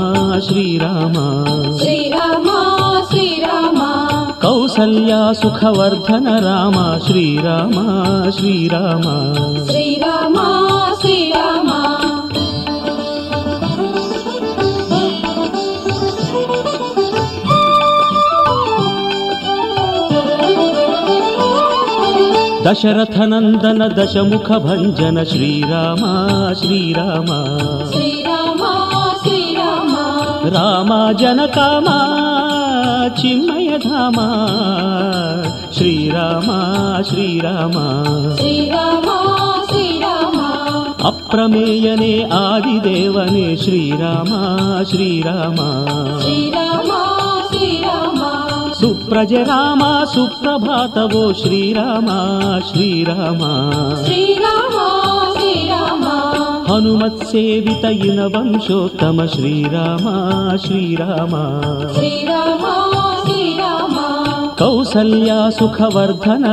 ಶ್ರೀರಾಮ 0.47 1.16
ಶ್ರೀರಾಮ 1.80 2.49
ಶ್ರೀರಾಮ 3.11 3.80
ಕೌಸಲ್ಯ 4.40 5.14
ಸುಖವರ್ಧನ 5.42 6.28
ರಾಮ 6.40 6.78
ಶ್ರೀರಾಮ 7.07 7.76
ದಶರಥನಂದನ 22.66 23.82
ದಶಮುಖ 23.96 24.48
ಭಂಜನ 24.64 25.18
ಶ್ರೀರಾಮ 25.24 26.04
ಶ್ರೀರಾಮ 26.60 27.30
ಶ್ರೀರಾಮ 27.92 28.62
ಶ್ರೀರಾಮ 29.22 29.94
ರಾಮ 30.56 30.92
ಜನಕಾಮ 31.12 31.88
ಚಿನ್ಮಯ 33.20 33.70
ಧಾಮ 33.78 34.18
ಶ್ರೀರಾಮ 35.76 36.50
ಶ್ರೀರಾಮ 37.08 37.76
ಶ್ರೀರಾಮ 44.86 45.60
ಶ್ರೀರಾಮ 46.22 46.92
ಸುಪ್ರಜ 49.07 49.40
ರಾಮ 49.48 49.82
ಸುಪ್ರಭಾತವೋ 50.04 51.20
ಶ್ರೀರಾಮ 51.32 52.09
ಶ್ರೀರಾಮ 52.68 53.42
ಶ್ರೀರಾಮ 54.00 54.76
ಶ್ರೀರಾಮ 55.34 56.07
ಹನುಮತ್ 56.68 57.22
ಸೇವಿತ 57.24 57.84
ಇನ 58.09 58.20
ವಂಶೋತ್ತಮ 58.34 59.26
ಶ್ರೀರಾಮ 59.26 60.07
ಶ್ರೀರಾಮ 60.64 61.34
ಶ್ರೀರಾಮ 61.94 62.64
ಶ್ರೀರಾಮ 63.22 63.96
ಕೌಸಲ್ಯ 64.59 65.32
ಸುಖವರ್ಧನ 65.59 66.46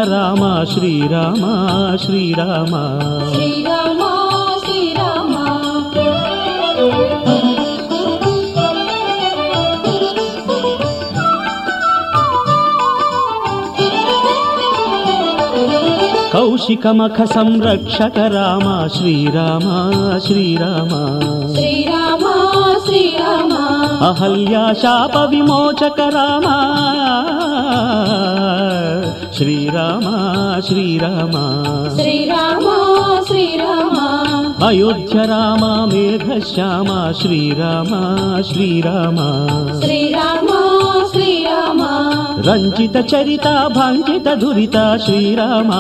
कौशिकमख 16.34 17.22
संरक्षक 17.22 18.18
राम 18.18 18.88
श्रीराम 18.88 19.62
श्रीराम। 20.20 20.90
श्रीराम 21.54 22.20
श्रीराम। 22.86 23.52
अहल्या 24.06 24.74
शाप 24.74 25.18
विमोचक 25.30 26.00
राम 26.00 26.48
श्रीराम 29.34 30.02
श्रीराम। 30.62 31.32
श्रीराम 31.98 32.66
श्रीराम। 33.24 33.98
अयोध्य 34.68 35.26
राम 35.26 35.90
मेघश्याम 35.90 37.12
श्रीराम 37.12 37.88
श्रीराम। 38.42 39.16
श्रीराम 39.82 40.73
ಶ್ರೀರಾಮ 41.14 41.82
ಶ್ರೀರಾಮ 41.82 41.82
ಶ್ರೀರಾಮ 41.84 41.84
ರಂಜಿತ 42.48 42.98
ಚರಿತ 43.12 43.48
ಭಂಜಿತ 43.78 44.28
ದುರಿತ 44.42 44.78
ಶ್ರೀರಾಮ 45.06 45.72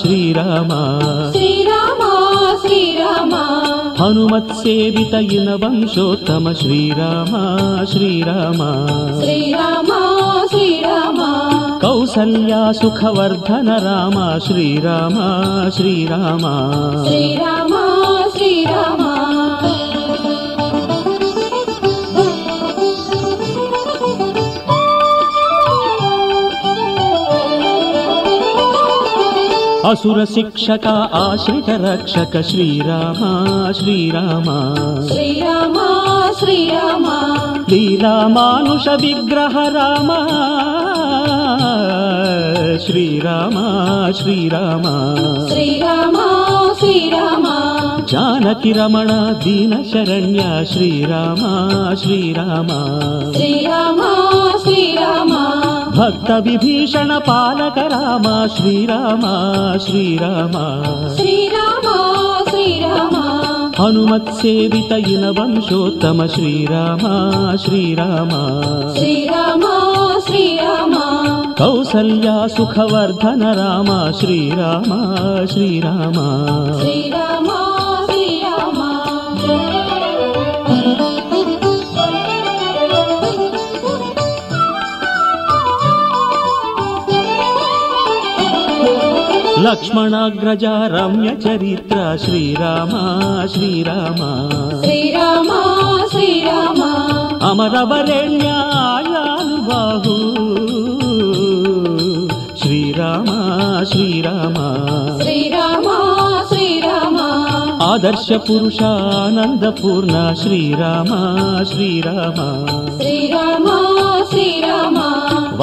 ಶ್ರೀರಾಮ 0.00 0.72
ಶ್ರೀರಾಮ 1.34 2.02
ಶ್ರೀರಾಮ 2.62 3.34
ಹನುಮತ್ 4.00 4.54
ಸೇವಿತ 4.54 5.14
ಇನ 5.32 5.48
ವಂಶೋತ್ತಮ 5.54 6.52
ಶ್ರೀರಾಮ 6.52 7.34
ಶ್ರೀರಾಮ 7.84 8.60
ಶ್ರೀರಾಮ 9.20 9.90
ಶ್ರೀರಾಮ 10.48 11.20
ಕೌಸಲ್ಯ 11.82 12.54
ಸುಖವರ್ಧನ 12.80 13.70
ರಾಮ 13.78 14.18
ಶ್ರೀರಾಮ 14.38 15.18
ಶ್ರೀರಾಮ 15.76 16.44
असुरशिक्षक 29.90 30.86
आश्रित 31.12 31.68
रक्षक 31.68 32.36
श्रीराम 32.42 33.72
श्रीराम। 33.72 34.44
श्रीराम 35.08 35.74
श्रीराम। 36.32 37.04
श्रीरामानुषविग्रह 37.68 39.50
राम 39.54 40.08
श्रीराम 42.78 43.56
श्रीराम। 44.12 44.82
श्रीराम 45.48 46.16
श्रीराम। 46.74 47.44
जानकी 48.04 48.72
रमण 48.72 49.08
दीनशरण्य 49.12 50.66
श्रीराम 50.72 51.36
श्रीराम। 51.94 52.68
श्रीरा 53.32 53.80
श्रीराम। 54.58 55.79
ಜಾನಕಿ 56.00 56.30
ರಮಣ 56.32 57.60
ದೀನ 57.60 57.70
ಶರಣ್ಯ 57.70 57.70
ಶ್ರೀರಾಮ 57.70 57.76
ಶ್ರೀರಾಮ 57.76 57.76
ಶ್ರೀರಾಮ 57.76 57.76
ಶ್ರೀರಾಮ 57.76 57.76
ಭಕ್ತ 57.76 57.76
ವಿಭೀಷಣ 57.76 57.78
ಪಾಲಕ 57.78 57.78
ರಾಮ 57.88 58.26
ಶ್ರೀರಾಮ 58.56 59.24
ಶ್ರೀರಾಮ 59.86 60.56
ಶ್ರೀರಾಮ 61.16 61.86
ಶ್ರೀರಾಮ 62.48 63.16
ಹನುಮತ್ 63.78 64.32
ಸೇವಿತ 64.34 64.92
ಇನ 64.92 65.24
ವಂಶೋತ್ತಮ 65.38 66.26
ಶ್ರೀರಾಮ 66.26 67.04
ಶ್ರೀರಾಮ 76.80 77.59
ಲಕ್ಷ್ಮಣಾಗ್ರಜ 89.64 90.64
ರಮ್ಯ 90.92 91.30
ಚರಿತ್ರ 91.36 91.96
ಶ್ರೀರಾಮ 92.24 92.92
ಶ್ರೀರಾಮ 93.54 94.20
ಶ್ರೀರಾಮ 94.82 95.50
ಶ್ರೀರಾಮ 96.12 96.80
ಅಮರವರೆಣ್ಯ 97.48 98.48
ಆಯಾನುಬಾಹು 98.84 100.16
ಶ್ರೀರಾಮ 102.62 103.28
ಶ್ರೀರಾಮ 103.92 104.58
ಶ್ರೀರಾಮ 105.20 105.88
ಶ್ರೀರಾಮ 106.50 107.18
ಆದರ್ಶ 107.90 108.30
ಪುರುಷ 108.46 108.80
ಆನಂದ 109.20 109.66
ಪೂರ್ಣ 109.80 110.16
ಶ್ರೀರಾಮ 110.42 111.12
ಶ್ರೀರಾಮ 111.70 112.40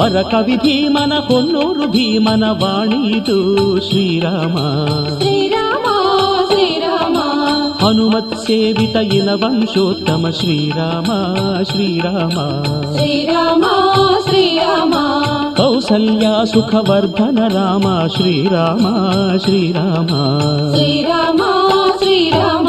ವರ 0.00 0.22
ಕವಿ 0.32 0.56
ಭೀಮನ 0.64 1.14
ಹೊನ್ನೂರು 1.28 1.86
ಭೀಮನ 1.94 2.44
ವಾಣಿದು 2.60 3.38
ಶ್ರೀರಾಮ 3.86 4.56
ಶ್ರೀರಾಮ 5.16 5.86
ಶ್ರೀರಾಮ 6.50 7.16
ಹನುಮತ್ 7.82 8.36
ಸೇವಿತ 8.44 8.96
ಇನ 9.16 9.30
ವಂಶೋತ್ತಮ 9.42 10.30
ಶ್ರೀರಾಮ 10.38 11.10
ಶ್ರೀರಾಮ 11.70 12.36
ಶ್ರೀರಾಮ 12.94 13.64
ಶ್ರೀರಾಮ 14.28 14.94
ಕೌಸಲ್ಯ 15.58 16.26
ಸುಖವರ್ಧನ 16.52 17.40
ರಾಮ 17.54 17.86
ಶ್ರೀರಾಮ 18.16 18.84
ಶ್ರೀರಾಮ 19.44 20.12
ಶ್ರೀರಾಮ 20.74 21.42
ಶ್ರೀರಾಮ 22.00 22.68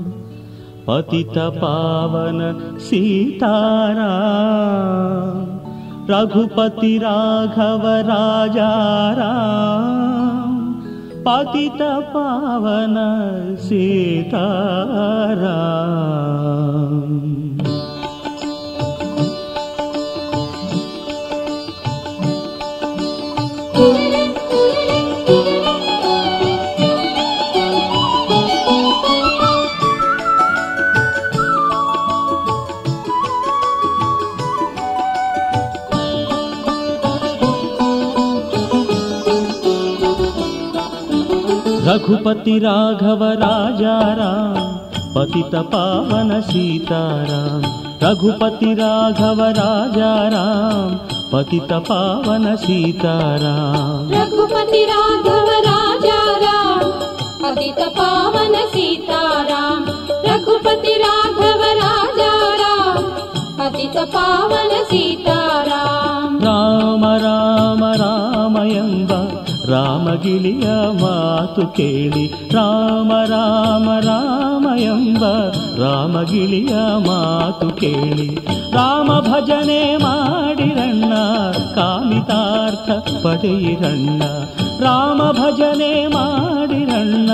पतितपावन 0.87 2.39
सीतारा 2.79 4.13
रघुपति 6.09 6.97
राघव 6.97 7.83
राजारा 8.09 9.31
पतित 11.27 11.81
पावन 12.13 12.95
सीतारा। 13.59 15.57
पति 42.41 42.57
राघव 42.59 43.23
राजा 43.41 43.97
राम 44.17 44.55
पतित 45.15 45.55
पावन 45.73 46.29
सीताराम 46.49 47.61
रघुपति 48.03 48.73
राघव 48.79 49.41
राजा 49.57 50.13
राम 50.33 50.95
पतित 51.33 51.73
पावन 51.89 52.55
सीताराम 52.63 54.09
रघुपति 54.13 54.83
राघव 54.91 55.49
राजा 55.67 56.17
राम 56.45 56.89
पतित 57.43 57.79
पावन 57.99 58.55
सीताराम 58.73 59.85
रघुपति 60.29 60.95
राघव 61.03 61.61
राजा 61.83 62.33
राम 62.63 63.03
पतित 63.59 63.97
पावन 64.15 64.83
सीताराम 64.91 66.39
राम 66.47 67.05
राम 67.25 67.83
रामयम्बा 68.03 69.21
ರಾಮಗಿಳಿಯ 69.71 70.67
ಮಾತು 71.01 71.67
ಕೇಳಿ. 71.67 72.25
ರಾಮ 72.51 73.11
ರಾಮ 73.25 73.89
ರಾಮ 73.99 74.79
ಎಂಬ 74.79 75.23
ರಾಮಗಿಳಿಯ 75.77 76.73
ಮಾತು 77.07 77.69
ಕೇಳಿ. 77.69 78.35
ರಾಮ 78.73 79.07
ಭಜನೆ 79.19 79.97
ಮಾಡಿರಣ್ಣ 79.97 81.13
ಕಾಮಿತಾರ್ಥ 81.75 82.89
ಪಡೆಯಿರಣ್ಣ 83.25 84.21
ರಾಮ 84.79 85.21
ಭಜನೆ 85.31 86.07
ಮಾಡಿರಣ್ಣ 86.07 87.29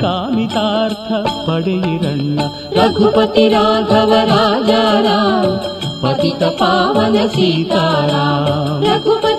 ಕಾಮಿತಾರ್ಥ 0.00 1.12
ಪಡೆಯಿರಣ್ಣ 1.48 2.40
ರಘುಪತಿ 2.72 3.48
ರಾಘವ 3.48 4.12
ರಾಜಾರಾಮ, 4.24 5.56
ಪತಿತ 6.02 6.42
ಪಾವನ 6.42 7.16
ಸೀತಾರಾಮ. 7.26 8.82
ರಘುಪತಿ 8.84 9.31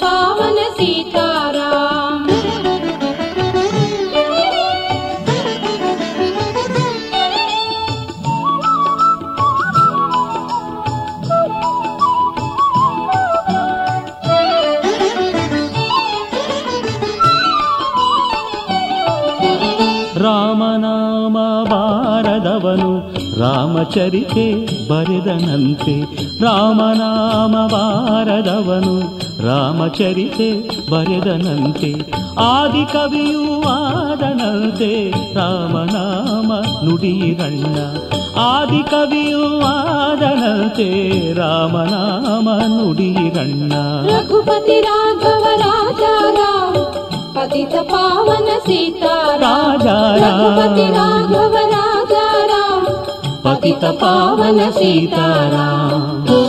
పావన 0.00 0.58
సీతారాం 0.76 2.16
ರಾಮನಾಮ 20.18 21.36
ಭಾರದವನು 21.64 22.92
ರಾಮಚರಿತೆ 23.38 24.44
ಬರೆದನಂತೆ 24.88 25.94
ರಾಮನಾಮ 26.42 27.54
ಭಾರದವನು 27.66 28.96
ರಾಮಚರಿತೆ 29.38 30.48
ಬರೆದನಂತೆ 30.90 31.90
ಆದಿ 32.46 32.84
ಕವಿಯೂ 32.84 33.44
ಆದನಂತೆ 33.72 34.90
ರಾಮನಾಮ 35.36 36.50
ನುಡಿಯಿರಣ್ಣ 36.84 37.76
ಆದಿ 38.46 38.82
ಕವಿಯೂ 38.90 39.44
ಆದನಂತೆ 39.68 40.88
ರಾಮನಾಮ 41.38 42.48
ನುಡಿಯಿರಣ್ಣ 42.74 43.72
ರಘುಪತಿ 44.08 44.78
ರಾಘವ 44.80 45.44
ರಾಜ 45.62 46.02
ಪತಿತ 47.36 47.74
ಪಾವನ 47.90 48.50
ಸೀತಾ 48.66 49.14
ರಾಜ 49.40 49.86
ರಘುಪತಿ 50.22 50.86
ರಾಘವ 50.96 51.56
ರಾಜ 51.74 52.14
ಪತಿತ 53.44 53.84
ಪಾವನ 54.00 54.60
ಸೀತಾರಾಮ 54.70 56.47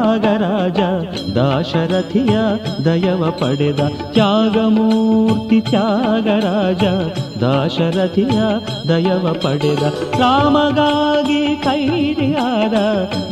ತ್ಯಾಗರಾಜ 0.00 0.80
ದಾಶರಥಿಯ 1.34 2.34
ದಯವ 2.84 3.30
ಪಡೆದ 3.30 3.80
ತ್ಯಾಗಮೂರ್ತಿ 4.12 5.60
ತ್ಯಾಗರಾಜ 5.60 6.84
ದಾಶರಥಿಯ 7.40 8.38
ದಯವ 8.88 9.26
ಪಡೆದ 9.42 9.82
ರಾಮಗಾಗಿ 10.20 11.42
ಕೈರಿಯಾದ 11.56 12.74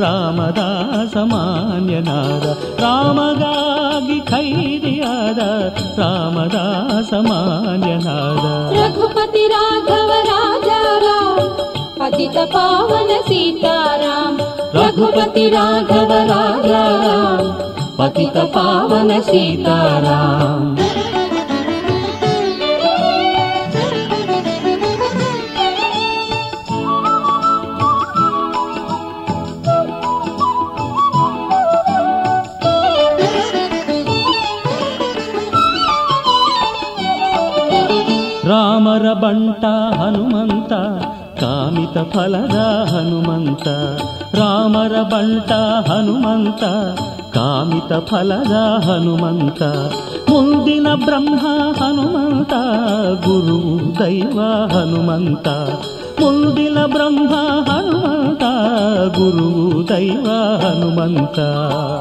ರಾಮದಾಸ 0.00 1.16
ಮಾನ್ಯನಾದ 1.24 2.44
ರಾಮಗಾಗಿ 2.80 4.20
ಕೈರಿಯಾದ 4.26 5.40
ರಾಮದಾಸ 5.98 7.12
ಮಾನ್ಯನಾದ. 7.28 8.44
ರಘುಪತಿ 8.76 9.46
ರಾಘವ 9.48 10.10
राघव 10.28 11.04
ಪತಿತ 11.98 12.38
ಪಾವನ 12.52 13.10
सीतारा 13.28 14.14
రఘుపతి 14.74 15.44
రాఘవ 15.48 16.10
రాజా 16.30 16.82
పతిత 17.98 18.36
పవన 18.54 19.12
సీతారా 19.20 20.18
రామర 38.48 39.06
బంట 39.12 39.64
హనుమంత 40.00 40.72
కామిత 41.40 41.96
ఫలద 42.12 42.56
హనుమంత 42.90 43.66
రామర 44.38 44.94
బంట 45.12 45.50
హనుమంత 45.88 46.64
కామిత 47.36 47.92
ఫలద 48.10 48.54
హనుమంత 48.86 49.62
ಮುಂದಿನ 50.30 50.88
ಬ್ರಹ್ಮ 51.04 51.44
ಹನುಮಂತ 51.78 52.54
ಗುರು 53.26 53.58
ದೈವ 54.00 54.38
ಹನುಮಂತ 54.74 55.48
ಮುಂದಿನ 56.20 56.78
ಬ್ರಹ್ಮ 56.86 57.34
ಹನುಮಂತ 57.68 58.44
ಗುರು 59.18 59.48
ದೈವ 59.90 60.26
ಹನುಮಂತ 60.64 61.38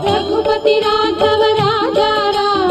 ರಘುಪತಿ 0.08 0.76
ರಾಘವ 0.86 1.44
ರಾಜಾರಾಮ 1.62 2.70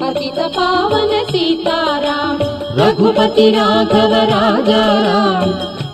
ಪತಿತ 0.00 0.40
ಪಾವನ 0.56 1.12
ಸೀತಾರಾಮ 1.30 2.38
ರಘುಪತಿ 2.80 3.48
ರಾಘವ 3.50 4.14
ರಾಜಾರಾಮ 4.32 5.44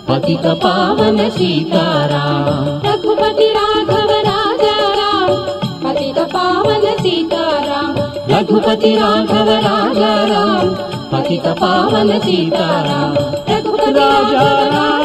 पतित 0.07 0.45
पावन 0.63 1.17
सीताराम 1.35 2.65
रघुपति 2.85 3.47
राघव 3.57 4.11
राजा 4.27 4.75
राम 4.99 5.31
पतित 5.83 6.19
पावन 6.33 6.85
सीताराम 7.01 7.95
रघुपति 8.33 8.95
राघव 9.01 9.49
राजा 9.67 10.13
राम 10.33 10.69
पतित 11.13 11.47
पावन 11.61 12.17
सीताराम 12.25 13.15
रघुपति 13.51 13.93
राजा 13.99 14.43
पतित 14.61 15.04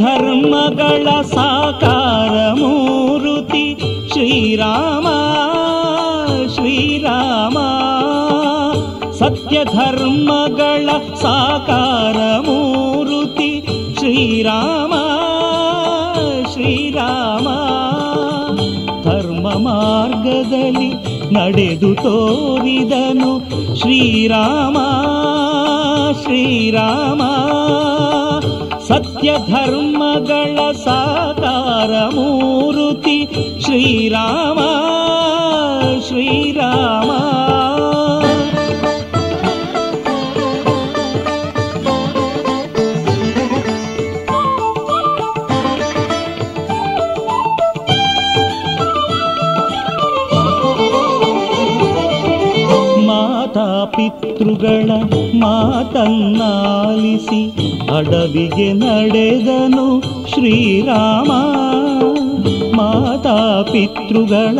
ಧರ್ಮಗಳ 0.00 1.22
ಸಾಕಾರ 1.22 2.52
ಮೂರುತಿ. 2.52 3.78
ಶ್ರೀರಾಮ 4.12 5.06
ಶ್ರೀರಾಮ. 6.54 7.58
ಸತ್ಯ 9.12 9.64
ಧರ್ಮಗಳ 9.64 11.14
ಸಾಕಾರ 11.14 12.40
ಮೂರುತಿ. 12.40 13.62
ಶ್ರೀರಾಮ 13.98 14.94
ಶ್ರೀರಾಮ. 16.52 17.48
ಧರ್ಮ 19.02 19.48
ಮಾರ್ಗದಲ್ಲಿ 19.48 20.88
ನಡೆದು 21.34 21.94
ತೋರಿದನು. 21.94 23.40
ಶ್ರೀರಾಮ 23.76 24.78
ಶ್ರೀರಾಮ. 26.22 27.22
ಧರ್ಮಗಳ 29.48 30.72
ಸಾಕಾರ 30.72 32.14
ಮೂರುತಿ. 32.14 33.18
ಶ್ರೀರಾಮ 33.64 34.58
ಶ್ರೀರಾಮ. 36.08 37.10
ಮಾತಾ 53.06 53.92
ಪಿತೃಗಳ 53.96 54.90
ಮಾತನ್ನಾಲಿಸಿ. 55.34 57.59
ಅಡವಿಗೆ 57.96 58.72
ನಡೆದನು 58.72 60.02
ಶ್ರೀರಾಮ. 60.28 61.30
ಮಾತಾ 62.76 63.64
ಪಿತೃಗಳ 63.72 64.58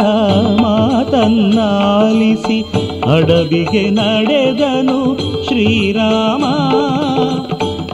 ಮಾತನ್ನಾಲಿಸಿ 0.60 2.64
ಅಡವಿಗೆ 3.14 3.90
ನಡೆದನು 3.90 5.00
ಶ್ರೀರಾಮ. 5.46 6.44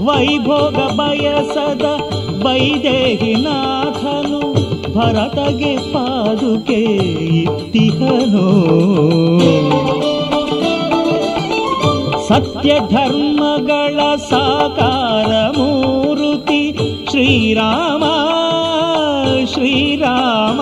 ವೈಭೋಗ 0.07 0.75
ಬಯಸದ 0.75 1.85
ವೈದೇಹಿನಾಥನು 2.45 4.41
ಭರತಗೆ 4.95 5.93
ಪಾದುಕೆ 5.93 6.81
ಇತ್ತಿಹನು 7.43 8.47
ಧರ್ಮಗಳ 12.92 14.00
ಸಾಕಾರ 14.30 15.32
ಮೂರುತಿ 15.58 16.62
ಶ್ರೀರಾಮ 17.12 18.04
ಶ್ರೀರಾಮ 19.54 20.60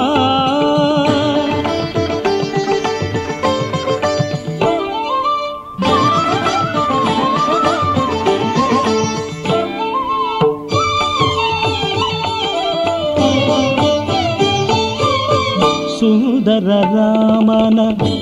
ಸುಂದರ 15.98 16.68
ರಾಮನ 16.94 17.80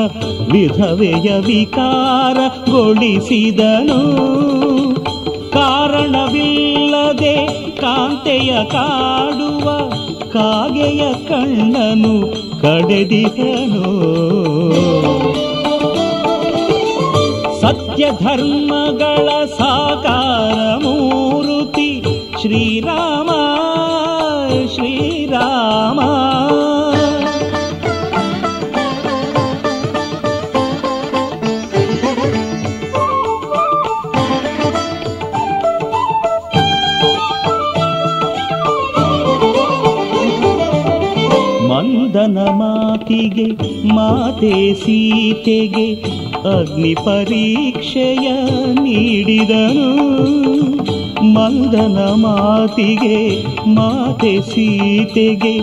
ವಿಧವೆಯ 0.53 1.41
ವಿಕಾರಗೊಳಿಸಿದನು. 1.41 2.63
ಕಾರಣವಿಲ್ಲದೆ 5.53 7.47
ಕಾಂತೆಯ 7.81 8.65
ಕಾಡುವ 8.65 9.91
ಕಾಗೆಯ 10.33 11.13
ಕಣ್ಣನು 11.29 12.29
ಕಡೆದಿದನು. 12.63 13.83
ಸತ್ಯ 17.61 18.11
ಧರ್ಮಗಳ 18.11 19.45
ಸಾಕಾರ 19.45 20.22
ಶ್ರೀರಾಮ 22.43 23.31
ಶ್ರೀರಾಮ. 24.75 26.01
ಮಂದನ 41.69 42.39
ಮಾತಿಗೆ 42.51 43.47
ಮಾತೆ 43.95 44.75
ಸೀತೆಗೆ 44.75 45.95
ಅಗ್ನಿ 46.59 46.95
ಪರೀಕ್ಷೆಯ 46.95 48.33
ನೀಡಿದನು. 48.73 50.72
ಮಂದನ 51.35 51.99
ಮಾತಿಗೆ, 52.15 53.47
ಮಾತೆ 53.69 54.41
ಸೀತೆಗೆ 54.41 55.59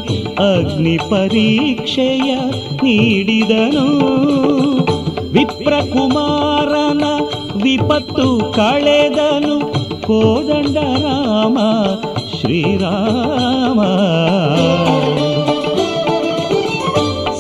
ಅಗ್ನಿ 0.53 0.97
ಪರೀಕ್ಷೆಯ 0.97 2.35
ನೀಡಿದನು. 2.83 4.09
ವಿಪ್ರಕುಮಾರನ 5.31 7.03
ವಿಪತ್ತು 7.63 8.53
ಕಳೆದನು. 8.55 9.59
ಕೋದಂಡ 10.07 10.77
ರಾಮ 10.77 11.57
ಶ್ರೀರಾಮ. 12.39 13.81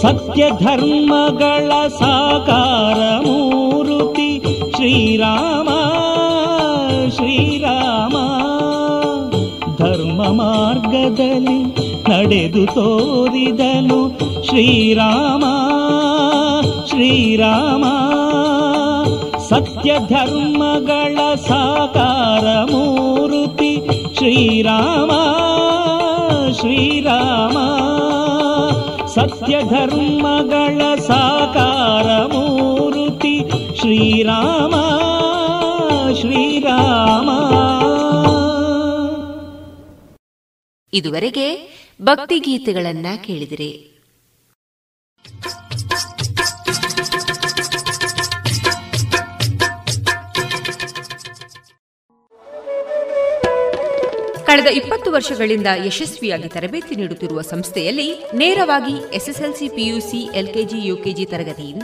ಸತ್ಯ 0.01 0.49
ಧರ್ಮಗಳ 0.49 1.87
ಸಾಕಾರ 1.87 3.25
ಮೂರುತಿ 3.25 4.41
ಶ್ರೀರಾಮ. 4.75 5.58
ಮಾರ್ಗದಲ್ಲಿ 11.09 11.63
ನಡೆದು 12.09 12.65
ತೋರಿದನು 12.65 14.19
ಶ್ರೀರಾಮ 14.45 15.43
ಶ್ರೀರಾಮ. 16.85 17.85
ಸತ್ಯ 19.39 19.95
ಧರ್ಮಗಳ 20.09 21.35
ಸಾಕಾರ 21.35 22.71
ಮೂರುತಿ 22.71 23.89
ಶ್ರೀರಾಮ 24.17 25.11
ಶ್ರೀರಾಮ. 26.59 27.57
ಸತ್ಯ 29.07 29.61
ಧರ್ಮಗಳ 29.63 30.18
ಇದುವರೆಗೆ 40.93 41.79
ಭಕ್ತಿಗೀತೆಗಳನ್ನ 42.01 43.05
ಕೇಳಿದಿರಿ. 43.25 43.85
ಕಳೆದ 54.45 54.65
ಇಪ್ಪತ್ತು 54.65 55.11
ವರ್ಷಗಳಿಂದ 55.11 55.67
ಯಶಸ್ವಿಯಾಗಿ 55.85 56.49
ತರಬೇತಿ 56.49 56.95
ನೀಡುತ್ತಿರುವ 56.95 57.41
ಸಂಸ್ಥೆಯಲ್ಲಿ 57.41 58.23
ನೇರವಾಗಿ 58.35 59.15
ಎಸ್ಎಸ್ಎಲ್ಸಿ 59.15 59.69
ಪಿಯುಸಿ, 59.69 60.37
ಎಲ್ಕೆಜಿ, 60.37 60.87
ಯುಕೆಜಿ 60.87 61.25
ತರಗತಿಯಿಂದ 61.25 61.83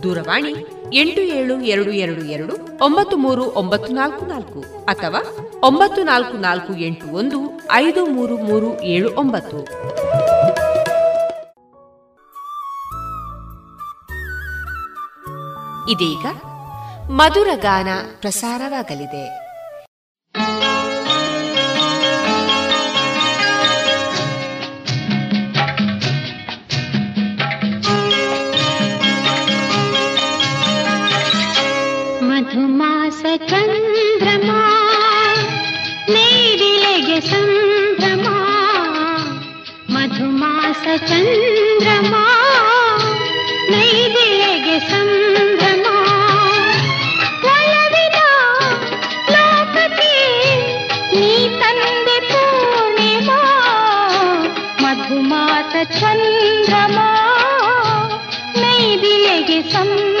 ದೂರವಾಣಿ 0.00 0.66
ಎಂಟು 0.92 1.20
ಏಳು 1.20 1.60
ಎರಡು 1.60 1.90
ಎರಡು 1.90 2.20
ಎರಡು 2.20 2.84
ಒಂಬತ್ತು 2.84 3.16
ಮೂರು 3.16 3.44
ಒಂಬತ್ತು 3.44 3.92
ನಾಲ್ಕು 3.92 4.26
ನಾಲ್ಕು 4.26 4.84
ಅಥವಾ 4.84 5.36
ಒಂಬತ್ತು 5.62 6.02
ನಾಲ್ಕು 6.02 6.36
ನಾಲ್ಕು 6.36 6.74
ಎಂಟು 6.74 7.06
ಒಂದು 7.06 7.60
ಐದು 7.72 8.06
ಮೂರು 8.06 8.36
ಮೂರು 8.36 8.82
ಏಳು 8.82 9.14
ಒಂಬತ್ತು. 9.14 9.62
ಇದೀಗ 15.90 16.26
ಮಧುರ 17.10 17.48
ಗಾನ 17.54 17.88
ಪ್ರಸಾರವಾಗಲಿದೆ. 18.20 19.41
ಮಧುಮಾಸ 40.91 40.93
ಚಂದ್ರಮಾ 41.09 42.23
ನೈದಿಲೆಗೆ 43.71 44.77
ಸಂಭ್ರಮ 44.89 45.85
ಒಲವಿನ 47.51 48.17
ಲೋಕಕ್ಕೆ 49.33 50.11
ನೀ 51.13 51.31
ತಂದೆ 51.61 52.17
ಪೂರ್ಣಿಮಾ 52.25 53.39
ಮಧುಮಾಸ 54.83 55.73
ಚಂದ್ರಮಾ 55.95 57.09
ನೈದಿಲೆಗೆ 58.61 59.59
ಸಂಭ್ರಮ 59.73 60.20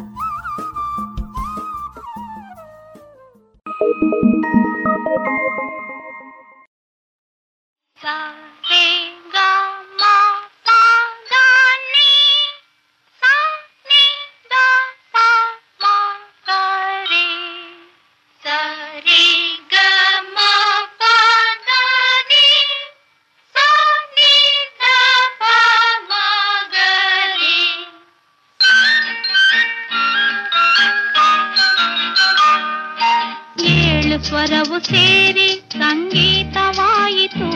ನಾವು 34.71 34.83
ಸೇರಿ 34.83 35.61
ಸಂಗೀತವಾಯಿತು. 35.71 37.47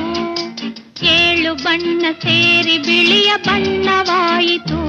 ಏಳು 1.05 1.55
ಬಣ್ಣ 1.55 2.05
ಸೇರಿ 2.23 2.77
ಬಿಳಿಯ 2.77 3.33
ಬಣ್ಣವಾಯಿತು. 3.37 4.79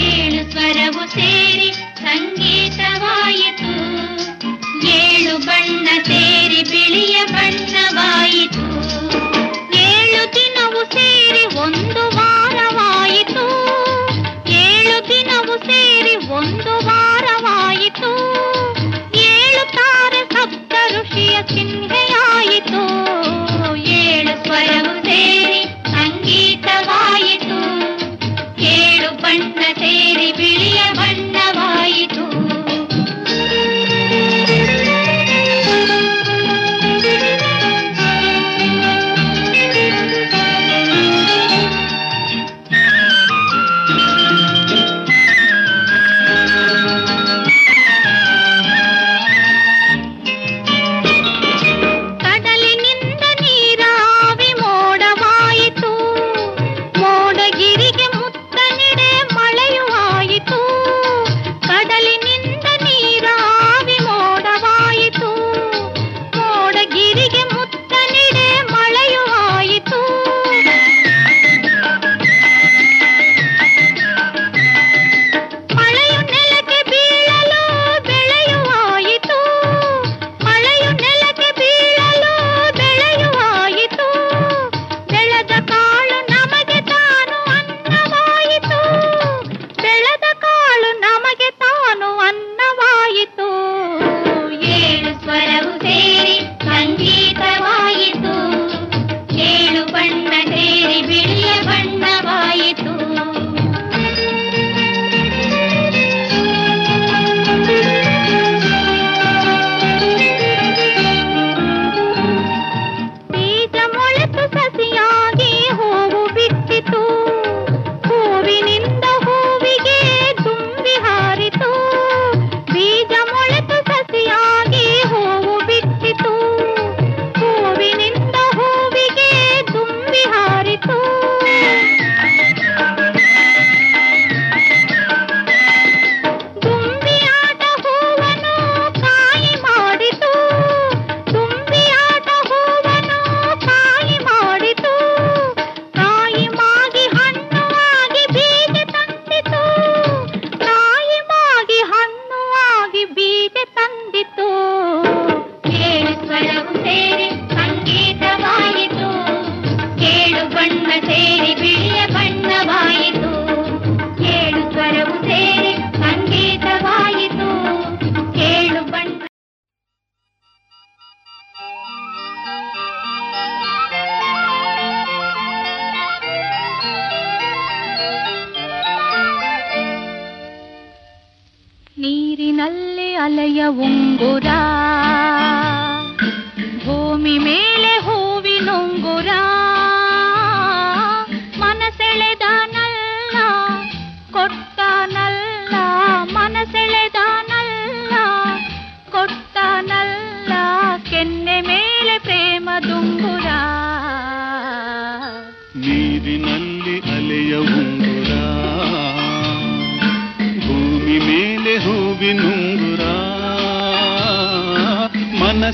ಏಳು 0.00 0.50
ಸ್ವರವು 0.50 1.10
ಸೇರಿ 1.10 1.72
ಸಂಗೀತವಾಯಿತು. 1.72 3.70
ಏಳು 4.88 5.38
ಬಣ್ಣ 5.38 5.88
ಸೇರಿ 6.04 6.62
ಬಿಳಿಯ 6.62 7.24
ಬಣ್ಣವಾಯಿತು. 7.24 8.66
ಏಳು 9.76 10.34
ದಿನವು 10.34 10.84
ಸೇರಿ 10.84 11.44
ಒಂದು 11.56 12.16
ವಾರವಾಯಿತು. 12.16 13.46
ಏಳು 14.50 15.08
ದಿನವು 15.08 15.58
ಸೇರಿ 15.58 16.16
ಒಂದು 16.16 16.86
ವಾರವಾಯಿತು. 16.86 18.33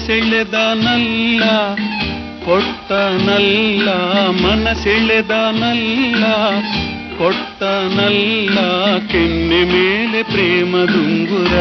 ಮನಸೆಳೆದನಲ್ಲ 0.01 1.43
ಕೊಟ್ಟನಲ್ಲ 2.45 3.89
ಮನಸೆಳೆದನಲ್ಲ 4.43 6.23
ಕೊಟ್ಟನಲ್ಲ 7.19 8.57
ಕೆನ್ನೆ 9.13 9.61
ಮೇಲೆ 9.73 10.23
ಪ್ರೇಮದುಂಗುರ 10.23 11.55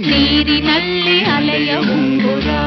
ನೀರಿನಲ್ಲಿ 0.00 1.18
ಅಲೆಯ 1.36 1.72
ಉಂಗುರಾ. 1.94 2.62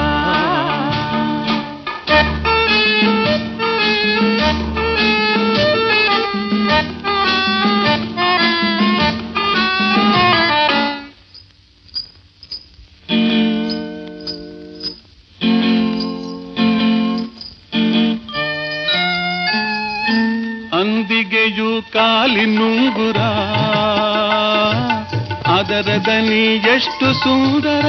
ಅದರ 25.79 25.89
ದನಿ 26.07 26.45
ಎಷ್ಟು 26.75 27.09
ಸುಂದರ 27.15 27.87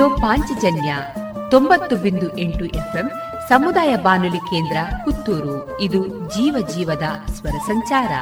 ರೇಡಿಯೋ 0.00 0.18
ಪಾಂಚಜನ್ಯ 0.18 0.90
ತೊಂಬತ್ತು 1.50 1.94
ಬಿಂದು 1.96 2.38
ಎಂಟು 2.38 2.64
ಎಫ್ಎಂ 2.64 3.08
ಸಮುದಾಯ 3.48 3.96
ಬಾನುಲಿ 3.96 4.40
ಕೇಂದ್ರ 4.50 4.76
ಪುತ್ತೂರು. 5.04 5.56
ಇದು 5.80 6.00
ಜೀವ 6.28 6.66
ಜೀವದ 6.74 7.06
ಸ್ವರ 7.32 7.56
ಸಂಚಾರ. 7.66 8.12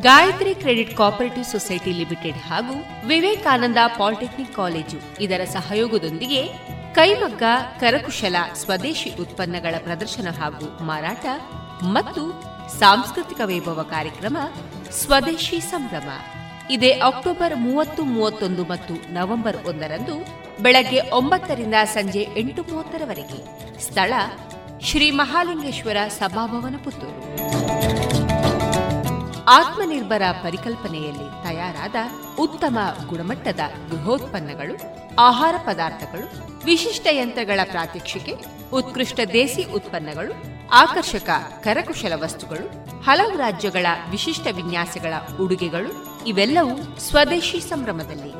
Gayatri 0.00 0.54
credit 0.54 0.96
cooperative 0.96 1.44
society 1.44 1.92
limited 1.92 2.40
ಹಾಗೂ 2.48 2.74
ವಿವೇಕಾನಂದ 3.08 3.76
ಪಾಲಿಟೆಕ್ನಿಕ್ 3.98 4.56
ಕಾಲೇಜು 4.56 5.00
ಇದರ 5.20 5.44
ಸಹಯೋಗದೊಂದಿಗೆ 5.44 6.42
ಕೈಮಗ್ಗ, 6.94 7.42
ಕರಕುಶಲ, 7.80 8.36
ಸ್ವದೇಶಿ 8.54 9.14
ಉತ್ಪನ್ನಗಳ 9.20 9.74
ಪ್ರದರ್ಶನ 9.78 10.28
ಹಾಗೂ 10.40 10.84
ಮಾರಾಟ 10.84 11.26
ಮತ್ತು 11.82 12.42
ಸಾಂಸ್ಕೃತಿಕ 12.78 13.40
ವೈಭವ 13.44 13.82
ಕಾರ್ಯಕ್ರಮ 13.82 14.36
ಸ್ವದೇಶಿ 14.90 15.60
ಸಂಭ್ರಮ. 15.60 16.10
ಇದೇ 16.70 16.90
ಅಕ್ಟೋಬರ್ 16.92 17.56
ಮೂವತ್ತು, 17.56 18.04
ಮೂವತ್ತೊಂದು 18.04 18.62
ಮತ್ತು 18.64 18.94
ನವೆಂಬರ್ 18.94 19.56
ಒಂದರಂದು 19.66 20.16
ಬೆಳಗ್ಗೆ 20.62 21.10
ಒಂಬತ್ತರಿಂದ 21.10 21.74
ಸಂಜೆ 21.84 22.28
ಎಂಟು 22.36 22.62
ಮೂವತ್ತರವರೆಗೆ. 22.62 23.40
ಸ್ಥಳ 23.80 24.12
ಶ್ರೀ 24.80 25.10
ಮಹಾಲಿಂಗೇಶ್ವರ 25.10 25.96
ಸಭಾಭವನ 26.08 26.74
ಪುತ್ತೂರು. 26.84 27.22
ಆತ್ಮನಿರ್ಭರ 29.44 30.22
ಪರಿಕಲ್ಪನೆಯಲ್ಲಿ 30.42 31.42
ತಯಾರಾದ 31.42 31.94
ಉತ್ತಮ 32.38 32.78
ಗುಣಮಟ್ಟದ 33.06 33.60
ಗೃಹೋತ್ಪನ್ನಗಳು, 33.90 34.76
ಆಹಾರ 35.18 35.54
ಪದಾರ್ಥಗಳು 35.66 36.51
ವಿಶಿಷ್ಟ 36.64 37.06
ಯಂತ್ರಗಳ 37.10 37.60
ಪ್ರಾತ್ಯಕ್ಷಿಕೆ, 37.64 38.34
ಉತ್ಕೃಷ್ಟ 38.72 39.20
ದೇಸಿ 39.32 39.64
ಉತ್ಪನ್ನಗಳು, 39.64 40.32
ಆಕರ್ಷಕ 40.72 41.30
ಕರಕುಶಲ 41.64 42.12
ವಸ್ತುಗಳು, 42.16 42.66
ಹಲವು 43.02 43.36
ರಾಜ್ಯಗಳ 43.36 43.86
ವಿಶಿಷ್ಟ 44.10 44.46
ವಿನ್ಯಾಸಗಳ 44.56 45.14
ಉಡುಗೆಗಳು, 45.40 46.22
ಇವೆಲ್ಲವೂ 46.26 47.00
ಸ್ವದೇಶಿ 47.00 47.60
ಸಂಭ್ರಮದಲ್ಲಿ. 47.60 48.32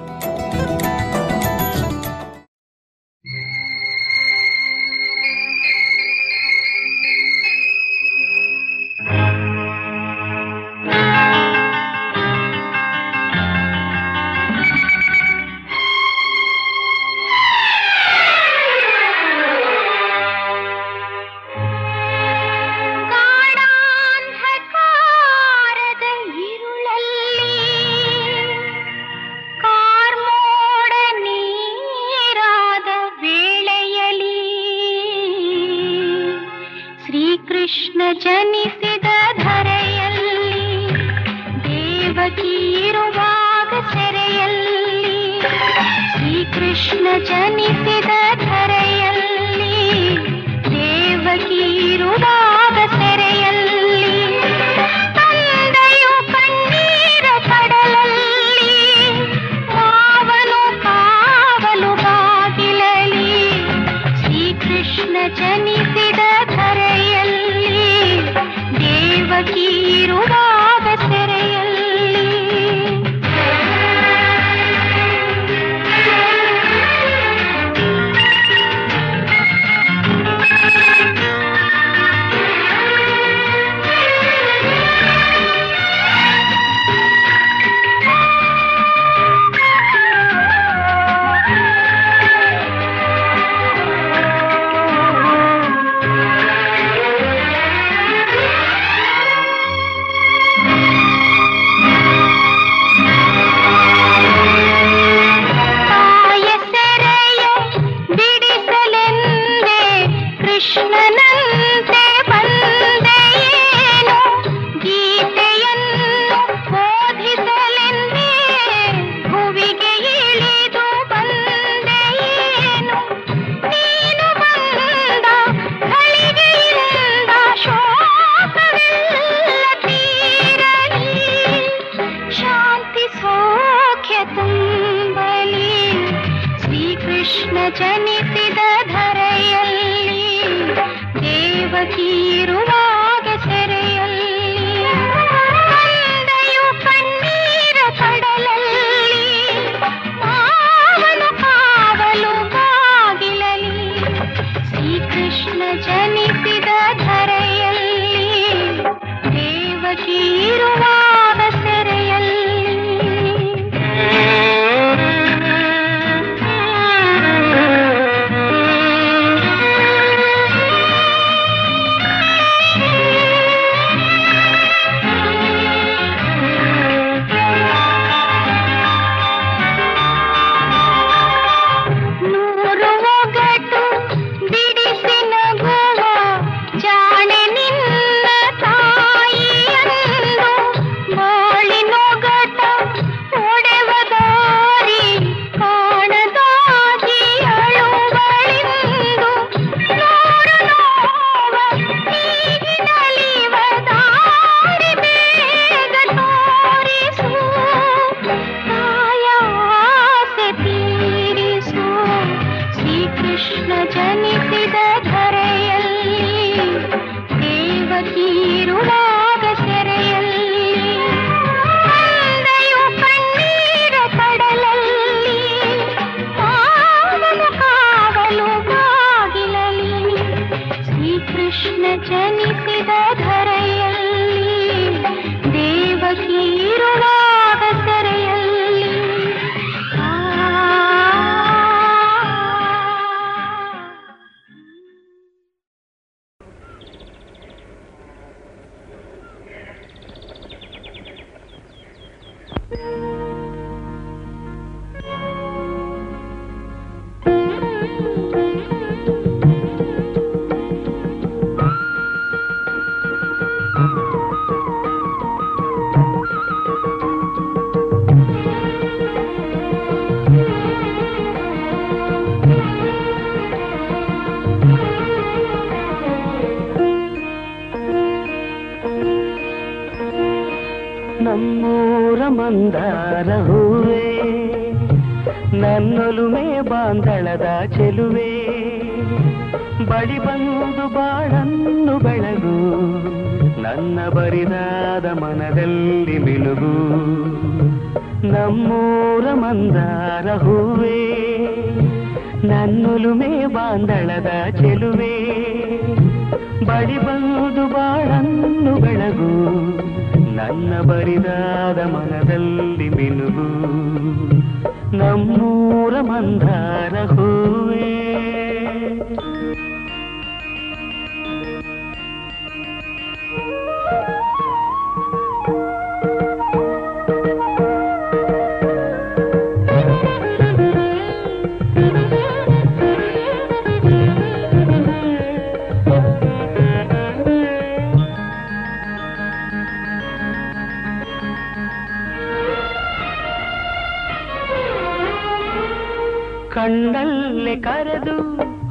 ಕಣ್ಣಲ್ಲಿ 346.52 347.54
ಕರೆದು 347.60 348.16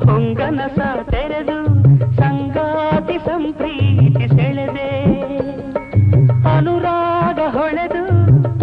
ಹೊಂಗನಸ 0.01 0.79
ತೆರೆದು 1.09 1.57
ಸಂಗಾತಿ 2.19 3.17
ಸಂಪ್ರೀತಿ 3.27 4.27
ಸೆಳೆದೆ 4.35 4.89
ಅನುರಾಗ 6.51 7.39
ಹೊಳೆದು 7.55 8.03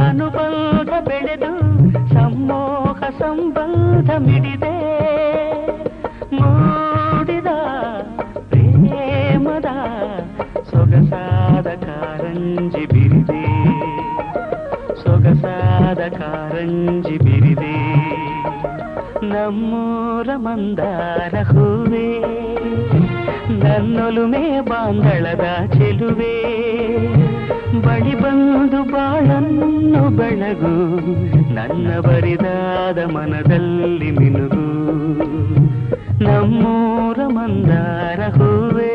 ಅನುಬಂಧ 0.03 0.91
ಬೆಳೆದು 1.09 1.53
ಸಮ್ಮೋಹ 2.15 3.01
ಸಂಬಂಧ 3.21 4.11
ಮಿಡಿದೆ 4.27 4.75
ಮೂಡಿದ 6.33 7.51
ಪ್ರೇಮದ 8.51 9.71
ಸೊಗಸಾದ 10.71 11.69
ಕಾರಂಜಿ 11.85 12.85
ಬಿರಿದೆ 12.87 13.43
ಸೊಗಸಾದ 15.03 16.03
ಕಾರಂಜಿ 16.19 17.19
ಬಿರಿದೆ 17.19 17.75
ನಮ್ಮೂರ 19.29 20.29
ಮಂದಾರ 20.37 21.35
ಹೂವೇ, 21.43 22.21
ನನ್ನೊಲುಮೆ 23.63 24.61
ಬಾಂಗಳದ 24.61 25.71
ಚೆಲುವೆ. 25.73 26.37
ಬಳಿ 27.83 28.15
ಬಂದು 28.15 28.83
ಬಾಳನ್ನು 28.83 30.17
ಬೆಳಗು, 30.17 30.75
ನನ್ನ 31.55 31.99
ಬರಿದಾದ 31.99 32.99
ಮನದಲ್ಲಿ 32.99 34.11
ಮಿನುಗು. 34.11 34.67
ನಮ್ಮೂರ 36.25 37.19
ಮಂದಾರ 37.27 38.21
ಹೂವೇ. 38.21 38.95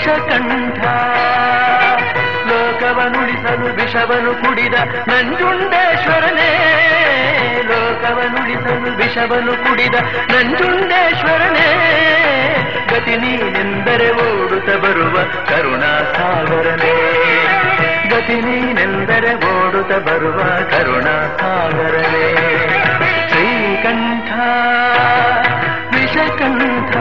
ವಿಷಕಂಠ. 0.00 0.78
ಲೋಕವನುಳಿಸಲು 2.46 3.74
ವಿಷವನು 3.74 4.34
ಕುಡಿದ 4.34 4.74
ನಂಜುಂಡೇಶ್ವರನೇ. 5.08 6.50
ಲೋಕವನುಳಿಸಲು 7.64 8.96
ವಿಷವನು 8.96 9.52
ಕುಡಿದ 9.52 9.94
ನಂಜುಂಡೇಶ್ವರನೇ. 10.32 11.68
ಗತಿ 12.90 13.16
ನೀನೆಂದರೆ 13.16 14.10
ಓಡುತ್ತ 14.10 14.70
ಬರುವ 14.70 15.16
ಕರುಣಾ 15.22 16.12
ಸಾಗರನೇ 16.16 16.96
ಗತಿ 18.10 18.34
ನೀನೆಂದರೆ 18.34 19.34
ಓಡುತ್ತ 19.34 19.92
ಬರುವ 19.92 20.38
ಕರುಣಾ 20.70 21.36
ಸಾಗರನೇ 21.40 22.36
ಶ್ರೀಕಂಠ. 23.28 24.32
నిశకంఠ 26.12 26.94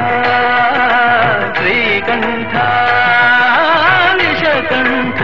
శ్రీకంఠ 1.58 2.56
నిశకంఠ 4.20 5.22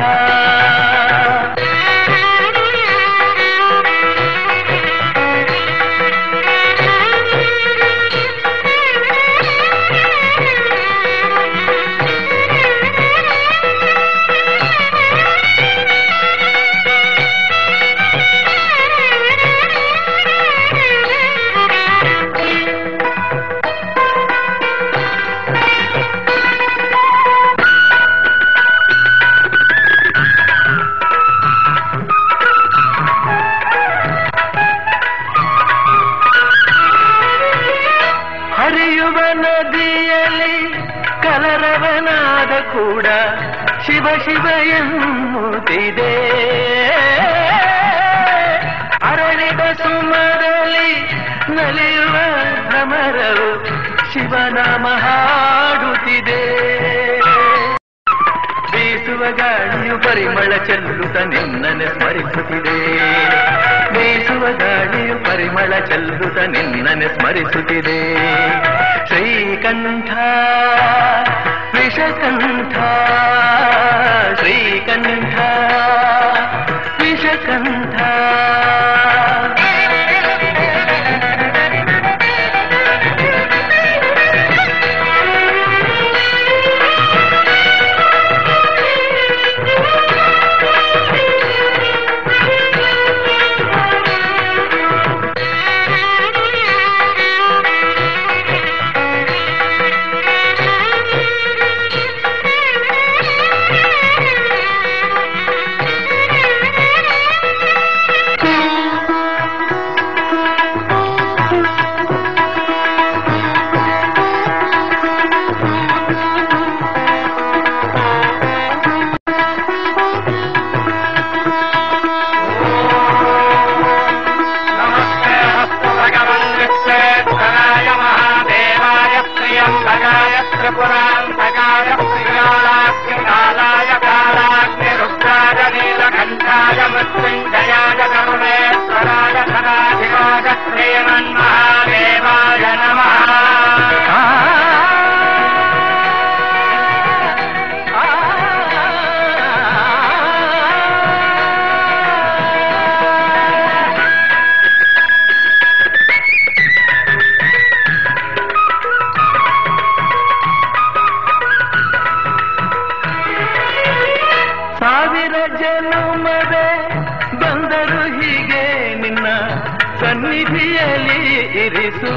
ಸನ್ನಿಧಿಯಲ್ಲಿ 170.15 171.39
ಇರಿಸು. 171.65 172.11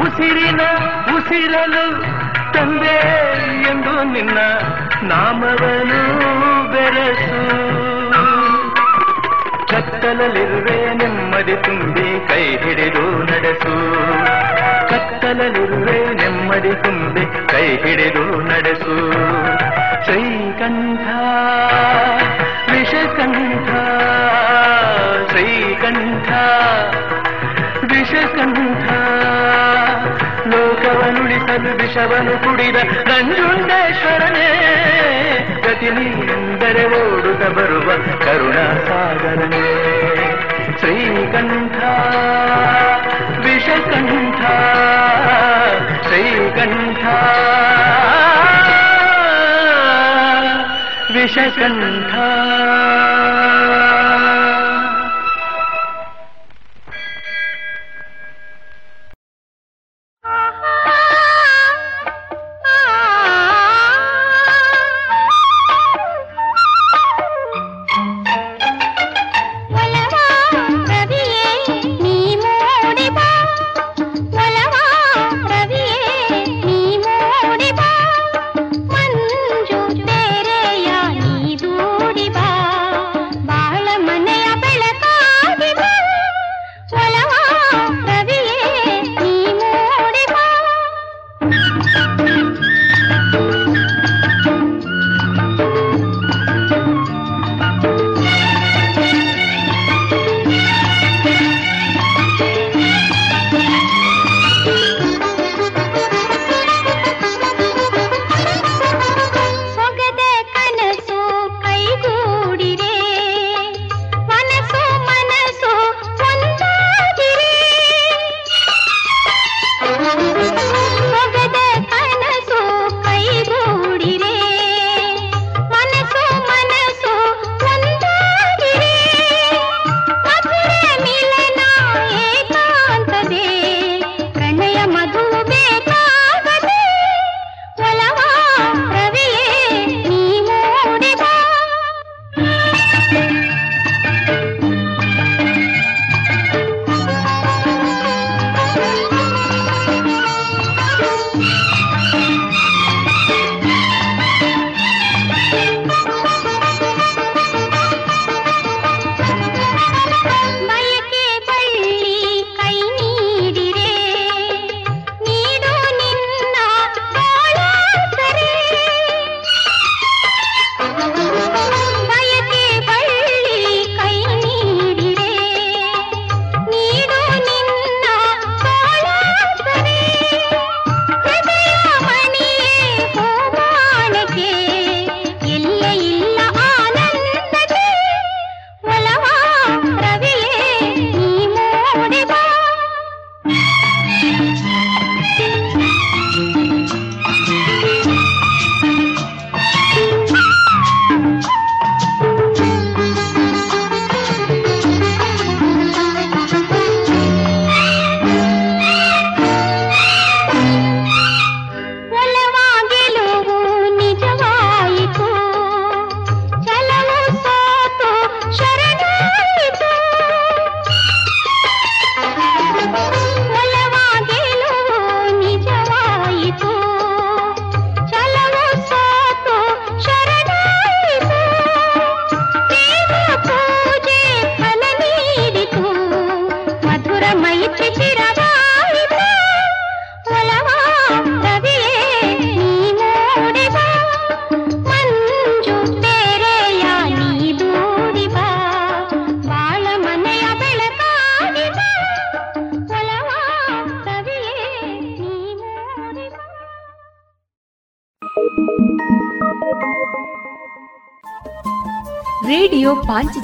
ಉಸಿರಿನ 0.00 0.60
ಉಸಿರಲು 1.16 2.02
ತಂದೆ 2.52 2.96
ಎಂದು 3.70 4.02
ನಿನ್ನ 4.02 4.38
ನಾಮವನು 5.02 6.02
ಬೆರೆಸು. 6.72 7.40
ಕತ್ತಲಲ್ಲಿರುವೆ 9.66 10.94
ನೆಮ್ಮದಿ 10.94 11.56
ತುಂಬಿ 11.56 12.26
ಕೈ 12.28 12.56
ಹಿಡಿದು 12.56 13.22
ನಡೆಸು. 13.22 13.74
ಕತ್ತಲಲ್ಲಿರುವೆ 14.88 16.14
ನೆಮ್ಮದಿ 16.14 16.74
ತುಂಬಿ 16.74 17.48
ಕೈ 17.48 17.76
ಹಿಡಿದು 17.76 18.40
ನಡೆಸು. 18.40 18.96
ಶ್ರೀಕಂಠ 20.04 21.06
ವಿಷಕಂಠ 22.70 23.70
ಶ್ರೀಕಂಠ 25.30 26.28
ವಿಷಕಂಠ 27.92 28.86
ಲೋಕವನುಳಿಸಲು 30.52 31.72
ವಿಷವನು 31.80 32.34
ಕುಡಿದ 32.44 32.78
ನಂಜುಂಡೇಶ್ವರನೇ 33.08 34.48
ಗತಿ 35.66 35.90
ನೀನೆಂದರೆ 35.90 36.84
ಓಡುತ್ತ 36.98 37.44
ಬರುವ 37.56 37.88
ಕರುಣಾಸಾಗರನೇ 38.24 39.66
ಶ್ರೀಕಂಠ 40.80 41.78
ವಿಷಕಂಠ 43.44 44.40
ಶ್ರೀಕಂಠ 46.06 47.02
ವಿಷಕಂಠ 51.14 52.12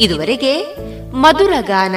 ಇದುವರೆಗೆ 0.00 0.52
ಮಧುರ 1.14 1.54
ಗಾನ 1.60 1.96